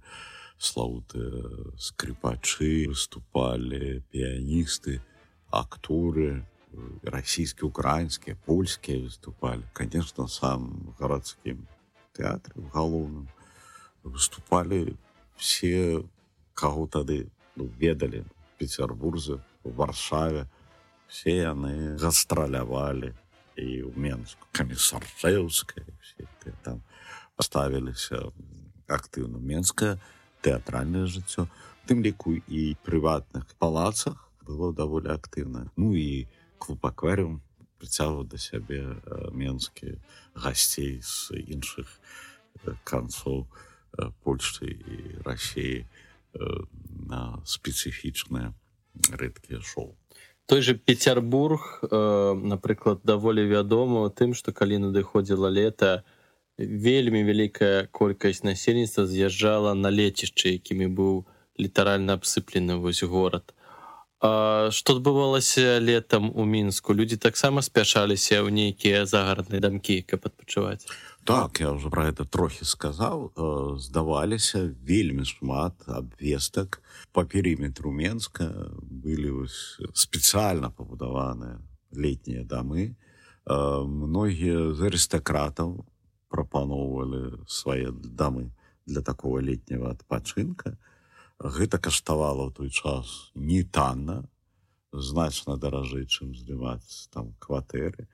славутыя 0.57 1.73
скрипачы 1.77 2.89
выступалі 2.91 4.01
піяністы 4.11 4.99
акторы 5.49 6.43
расійскі 7.03 7.67
украінскія 7.67 8.37
польскія 8.45 9.03
выступалі 9.03 9.63
конечно 9.73 10.27
сам 10.27 10.95
гарадскім 10.99 11.67
тэатры 12.15 12.55
в 12.55 12.71
галоўным 12.71 13.27
выступалі 14.03 14.95
все 15.35 16.03
каго 16.53 16.87
тады 16.87 17.27
ну, 17.55 17.65
ведалі 17.79 18.25
петербурзе 18.57 19.41
в 19.63 19.73
варшаве. 19.75 20.47
Все 21.07 21.43
яны 21.43 21.97
гастралявалі 21.99 23.11
і 23.59 23.67
ў 23.83 23.91
менску 23.99 24.47
камісаржэўская 24.55 25.83
там 26.63 26.79
паставіліся 27.35 28.31
актыўна 28.87 29.41
менскае 29.43 29.99
тэатральнае 30.45 31.03
жыццё 31.11 31.49
тым 31.89 31.99
ліку 32.05 32.39
і 32.39 32.61
прыватных 32.87 33.43
палацах 33.59 34.15
было 34.47 34.71
даволі 34.71 35.11
актыўна 35.11 35.67
ну 35.75 35.91
і 35.99 36.31
клуб 36.61 36.85
акварыум 36.85 37.41
прыцягваў 37.81 38.29
да 38.29 38.37
сябе 38.37 38.81
менскі 39.33 39.97
гасцей 40.37 41.01
з 41.01 41.41
іншых 41.41 41.89
канцоў 42.85 43.47
польшчы 44.23 44.69
і 44.69 44.97
рассеі 45.25 45.85
на 47.11 47.41
спецыфічныя 47.43 48.53
рэдкія 49.11 49.61
шоу. 49.61 49.95
Той 50.45 50.61
же 50.61 50.75
петербург 50.75 51.79
э, 51.81 52.33
напрыклад 52.33 53.01
даволі 53.03 53.43
вядома 53.47 54.09
тым 54.09 54.33
что 54.33 54.51
калі 54.51 54.77
надыходзіла 54.87 55.49
лета 55.49 56.03
вельмі 56.57 57.23
вялікая 57.23 57.87
колькасць 57.91 58.43
насельніцтва 58.43 59.05
з'язджала 59.07 59.73
на 59.73 59.89
лецішчы 59.89 60.55
якімі 60.59 60.87
быў 60.87 61.25
літаральна 61.59 62.19
абсыплены 62.19 62.75
вось 62.75 63.03
горад 63.03 63.53
что 64.21 64.93
адбывалася 64.93 65.79
летом 65.81 66.29
у 66.35 66.45
мінску? 66.45 66.93
Людзі 66.93 67.17
таксама 67.17 67.65
спяшаліся 67.65 68.45
ў 68.45 68.53
нейкія 68.53 69.09
загарадныя 69.09 69.57
дамкі 69.57 70.05
каб 70.05 70.29
адпачываць. 70.29 70.85
Так 71.23 71.59
я 71.61 71.71
уже 71.71 71.89
про 71.89 72.07
это 72.07 72.25
трохі 72.25 72.65
сказаў. 72.65 73.33
Э, 73.33 73.77
здаваліся 73.77 74.73
вельмі 74.85 75.25
шмат 75.25 75.73
абвестак 75.87 76.81
по 77.11 77.25
перыметру 77.25 77.91
менска 77.91 78.45
былі 78.81 79.45
спецыяльна 79.93 80.69
пабудаваныя 80.69 81.61
летнія 81.93 82.43
дамы. 82.43 82.93
Э, 83.45 83.85
многія 83.85 84.73
з 84.73 84.81
арыстакратаў 84.81 85.85
прапаноўвалі 86.29 87.41
свае 87.47 87.91
дамы 87.91 88.53
для 88.85 89.01
такого 89.01 89.41
летняго 89.41 89.89
адпачынка 89.89 90.77
гэта 91.41 91.81
каштавала 91.81 92.49
ў 92.49 92.51
той 92.53 92.69
час 92.69 93.33
не 93.33 93.63
танна 93.65 94.21
значна 94.93 95.57
даражэй 95.57 96.05
чым 96.05 96.35
здымаць 96.35 97.09
там 97.09 97.33
кватэры. 97.39 98.07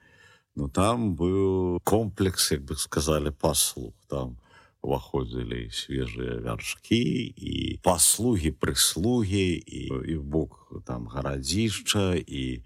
Ну 0.56 0.70
там 0.70 1.16
быў 1.16 1.80
комплекс, 1.84 2.52
як 2.52 2.64
бы 2.64 2.76
сказали 2.76 3.30
паслуг. 3.30 3.94
Там 4.08 4.38
уваходзілі 4.82 5.70
свежыя 5.74 6.40
вяршкі 6.40 7.02
і 7.36 7.82
паслугі 7.84 8.54
прыслугі 8.56 9.60
і, 9.60 9.82
і 10.14 10.16
бок 10.22 10.72
там 10.86 11.08
гарадзішча 11.12 12.16
і 12.16 12.64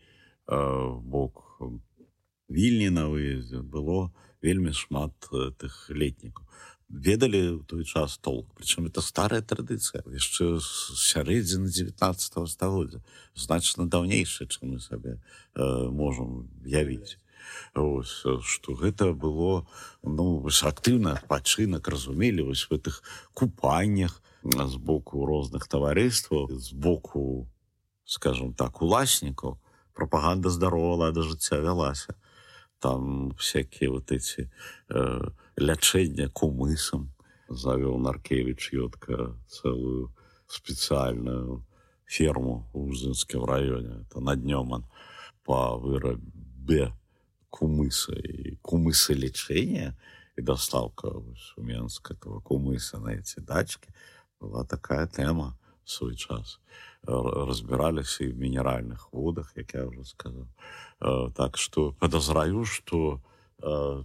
э, 0.48 0.58
бок 1.02 1.62
вільні 2.52 2.90
на 2.92 3.08
выездзе. 3.10 3.64
Было 3.64 4.12
вельмі 4.44 4.76
шмат 4.76 5.16
тых 5.58 5.90
летнікаў 5.90 6.46
ведалі 6.92 7.42
ў 7.58 7.64
той 7.64 7.84
час 7.88 8.20
толк. 8.20 8.52
Прычым 8.54 8.92
это 8.92 9.02
старая 9.02 9.42
традыцыя 9.42 10.04
яшчэ 10.12 10.60
сярэдзіны 10.60 11.72
19 11.72 12.48
стагоддзя 12.52 13.00
значна 13.36 13.88
даўнейшая 13.88 14.48
чым 14.52 14.76
мы 14.76 14.80
сабе 14.80 15.18
э, 15.56 15.64
можам 15.90 16.52
явіць 16.66 17.18
ось, 17.74 18.24
что 18.44 18.74
гэта 18.74 19.14
было 19.14 19.66
ну 20.04 20.44
актыўна 20.46 21.18
адпачынак 21.18 21.88
разумелі 21.88 22.52
вось 22.52 22.68
в 22.68 22.76
гэтых 22.76 23.02
купаннях 23.34 24.22
з 24.44 24.76
боку 24.76 25.26
розных 25.26 25.68
таварыстваў 25.68 26.50
з 26.52 26.74
боку 26.74 27.48
скажем 28.06 28.54
так 28.54 28.82
уласнікаў 28.82 29.58
прапаганда 29.94 30.50
здаровала 30.50 31.12
да 31.12 31.22
жыцця 31.22 31.62
вялася 31.62 32.16
там 32.82 33.32
всякие 33.38 33.90
вот 33.92 34.12
эти 34.12 34.52
э, 34.90 35.22
лячэння 35.56 36.30
кумысам 36.30 37.14
завёў 37.48 37.98
наркевич 38.00 38.74
ётка 38.74 39.38
целую 39.48 40.14
спецыяльную 40.48 41.64
ферму 42.06 42.68
в 42.74 42.90
узенскім 42.90 43.46
раёне 43.46 44.02
это 44.02 44.20
на 44.20 44.36
днём 44.36 44.72
он 44.72 44.86
по 45.44 45.78
вырабе 45.78 46.94
кумыса 47.50 48.14
и 48.14 48.56
кумыса 48.62 49.14
лечения 49.14 49.98
и 50.36 50.42
доставка 50.42 51.10
в 51.10 51.62
Менск 51.62 52.12
этого 52.12 52.40
кумыса 52.40 53.00
на 53.00 53.10
эти 53.10 53.40
дачки. 53.40 53.90
Была 54.40 54.64
такая 54.64 55.08
тема 55.08 55.58
в 55.84 55.92
свой 55.92 56.16
час. 56.16 56.60
Разбирались 57.04 58.22
и 58.22 58.28
в 58.28 58.38
минеральных 58.38 59.12
водах, 59.12 59.54
как 59.54 59.74
я 59.74 59.88
уже 59.88 60.06
сказал. 60.06 60.48
Так 61.36 61.58
что 61.58 61.94
подозраю, 62.00 62.66
что 62.66 63.20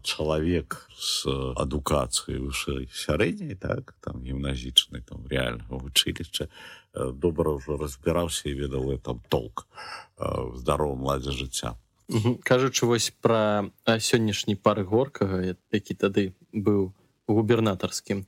человек 0.02 0.88
с 0.96 1.26
адукацией 1.56 2.38
выше 2.38 2.88
средней, 2.92 3.54
так, 3.54 3.94
там, 4.00 4.22
гимназичной, 4.22 5.02
там, 5.02 5.26
реально, 5.26 5.64
в 5.68 5.84
училище, 5.84 6.48
добро 6.94 7.54
уже 7.56 7.76
разбирался 7.76 8.48
и 8.48 8.52
видел 8.52 8.90
этом 8.90 9.22
толк 9.28 9.66
в 10.16 10.56
здоровом 10.56 11.04
ладе 11.04 11.30
життя 11.30 11.76
кажучы 12.46 12.86
вось 12.86 13.10
пра 13.20 13.66
сённяшні 13.84 14.54
пары 14.54 14.84
горкага 14.86 15.42
які 15.74 15.94
тады 15.94 16.34
быў 16.54 16.94
губернатарскім 17.26 18.26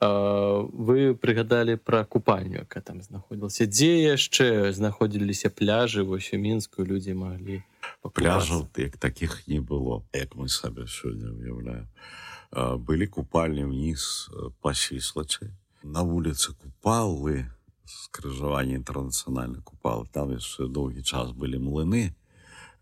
вы 0.00 1.16
прыгадалі 1.16 1.76
пра 1.80 2.04
купальню 2.04 2.68
якая 2.68 2.82
там 2.84 3.00
знаходзілася. 3.00 3.64
Дзе 3.64 4.12
яшчэ 4.12 4.72
знаходзіліся 4.72 5.48
пляжы? 5.48 6.04
Вось 6.04 6.32
у 6.32 6.38
мінскую 6.38 6.84
людзі 6.84 7.16
маглі 7.16 7.64
пляжаў 8.12 8.68
як 8.76 8.96
таких 8.96 9.48
не 9.48 9.60
было 9.60 10.04
як 10.12 10.36
мы 10.36 10.48
сабе 10.48 10.84
сёння 10.86 11.32
уяўляем 11.32 11.88
былі 12.84 13.06
купальні 13.06 13.64
ўніз 13.64 14.30
па 14.60 14.74
сіслачы. 14.74 15.50
На 15.82 16.04
вуліцы 16.04 16.52
купалы 16.52 17.48
скрыжаванне 17.86 18.76
інтэрнацыянальна 18.82 19.62
купал 19.62 20.06
там 20.12 20.34
яшчэ 20.36 20.68
доўгі 20.68 21.02
час 21.02 21.32
былі 21.32 21.58
млыны 21.62 22.12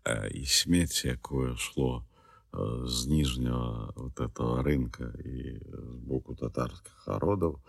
і 0.05 0.43
смецце 0.45 1.15
якое 1.15 1.55
шло 1.55 2.03
з 2.85 3.07
ніжняга 3.07 3.91
вот 3.95 4.19
этого 4.19 4.63
рынка 4.63 5.11
і 5.23 5.59
з 5.59 5.95
боку 6.07 6.35
татарскіх 6.35 7.07
родаў 7.07 7.59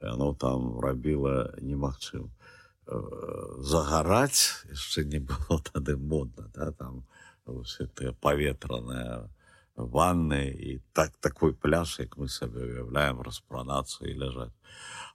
оно 0.00 0.34
там 0.34 0.80
рабіла 0.80 1.54
немагчым 1.60 2.30
загараць 3.60 4.66
яшчэ 4.70 5.04
не 5.04 5.20
было 5.20 5.60
тады 5.72 5.96
модна 5.96 6.48
да, 6.54 6.72
там 6.72 7.04
все 7.64 7.86
тыя 7.86 8.12
паветраныя 8.12 9.28
ванны 9.76 10.50
і 10.50 10.80
так 10.92 11.16
такой 11.20 11.52
пляж 11.54 11.98
як 12.00 12.16
мы 12.16 12.28
сабе 12.28 12.60
уяўляем 12.60 13.20
распранацца 13.22 14.04
і 14.06 14.16
ляжаць 14.18 14.52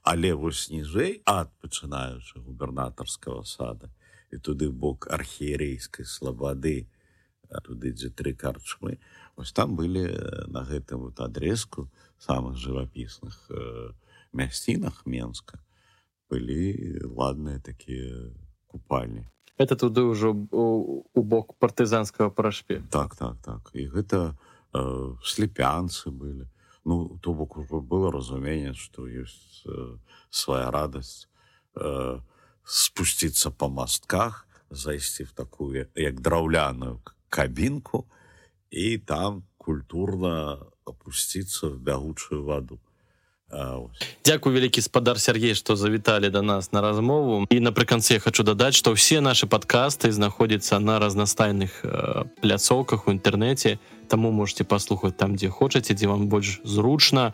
але 0.02 0.32
вось 0.32 0.70
ніжэй 0.70 1.22
ад 1.26 1.50
пачынаючы 1.62 2.40
губернатарскага 2.40 3.44
сада 3.44 3.90
і 4.32 4.38
туды 4.38 4.70
бок 4.70 5.08
архіерейскай 5.10 6.04
слабады 6.04 6.88
туды 7.64 7.92
дзе 7.92 8.10
тры 8.10 8.34
карчмы 8.34 8.98
ось 9.36 9.52
там 9.52 9.76
былі 9.76 10.04
на 10.48 10.64
гэтым 10.68 11.08
вот 11.08 11.20
адрезку 11.20 11.88
самых 12.18 12.56
жывапісных 12.58 13.36
э, 13.50 13.92
мясцінах 14.32 15.06
менска 15.06 15.62
былі 16.28 17.00
ладныя 17.16 17.58
такія 17.60 18.34
купальні. 18.66 19.24
Это 19.56 19.74
туды 19.74 20.04
ўжо 20.06 20.36
у 20.52 21.22
бок 21.22 21.56
партызанскага 21.58 22.30
парашпе. 22.30 22.84
Так 22.90 23.16
так 23.16 23.40
так. 23.42 23.70
І 23.74 23.88
гэта 23.88 24.36
э, 24.72 25.16
слепянцы 25.24 26.10
былі. 26.10 26.46
Ну 26.84 27.18
то 27.22 27.34
бок 27.34 27.56
ужо 27.56 27.80
было 27.80 28.12
разуменне 28.12 28.74
што 28.74 29.08
ёсць 29.08 29.64
э, 29.66 29.98
свая 30.30 30.70
радасць 30.70 31.26
э, 31.74 32.20
спусціцца 32.62 33.50
па 33.50 33.68
мастках 33.68 34.46
зайсці 34.70 35.24
в 35.24 35.32
такую 35.32 35.88
як 35.96 36.20
драўляную 36.20 37.00
кабінку 37.28 38.04
і 38.70 38.98
там 38.98 39.42
культурна 39.56 40.58
опусціцца 40.84 41.68
в 41.68 41.78
бягучую 41.78 42.44
ваду. 42.44 42.78
Дякую 44.24 44.54
вялікі 44.54 44.82
спадар 44.84 45.20
Сергей 45.20 45.54
што 45.54 45.76
завіталі 45.76 46.28
да 46.28 46.42
нас 46.42 46.72
на 46.72 46.80
размову. 46.80 47.46
І 47.48 47.60
напрыканцы 47.60 48.12
я 48.12 48.20
хочу 48.20 48.44
дадаць 48.44 48.76
што 48.76 48.92
ўсе 48.92 49.24
нашы 49.24 49.48
падкасты 49.48 50.12
знаходзяцца 50.12 50.76
на 50.78 51.00
разнастайных 51.00 51.80
э, 51.80 52.28
пляцоўках 52.44 53.08
у 53.08 53.16
інтэрнэце 53.16 53.80
таму 54.08 54.32
можете 54.32 54.68
паслухаць 54.68 55.16
там 55.16 55.40
дзе 55.40 55.48
хочаце 55.48 55.96
дзе 55.96 56.12
вам 56.12 56.28
больш 56.28 56.60
зручна. 56.64 57.32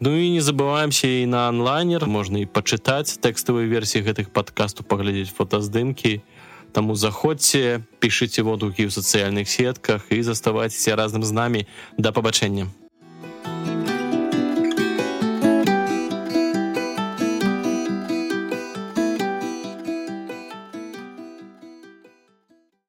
Ну 0.00 0.16
і 0.16 0.32
не 0.32 0.40
забываемся 0.40 1.04
і 1.04 1.28
на 1.28 1.52
онлайнер 1.52 2.08
можна 2.08 2.40
і 2.40 2.48
пачытаць 2.48 3.20
тэкставыя 3.20 3.68
версіі 3.68 4.08
гэтых 4.08 4.32
падкасту 4.32 4.80
паглядзець 4.80 5.36
фотаздымкі 5.36 6.24
Таму 6.72 6.94
заходзьце 6.94 7.82
пішыце 7.98 8.42
водгукі 8.46 8.86
ў 8.86 8.90
сацыяльных 8.94 9.50
сетках 9.50 10.06
і 10.10 10.22
заставайцеся 10.22 10.96
разам 10.96 11.24
з 11.26 11.32
намі 11.34 11.66
да 11.98 12.12
пабачэння 12.14 12.70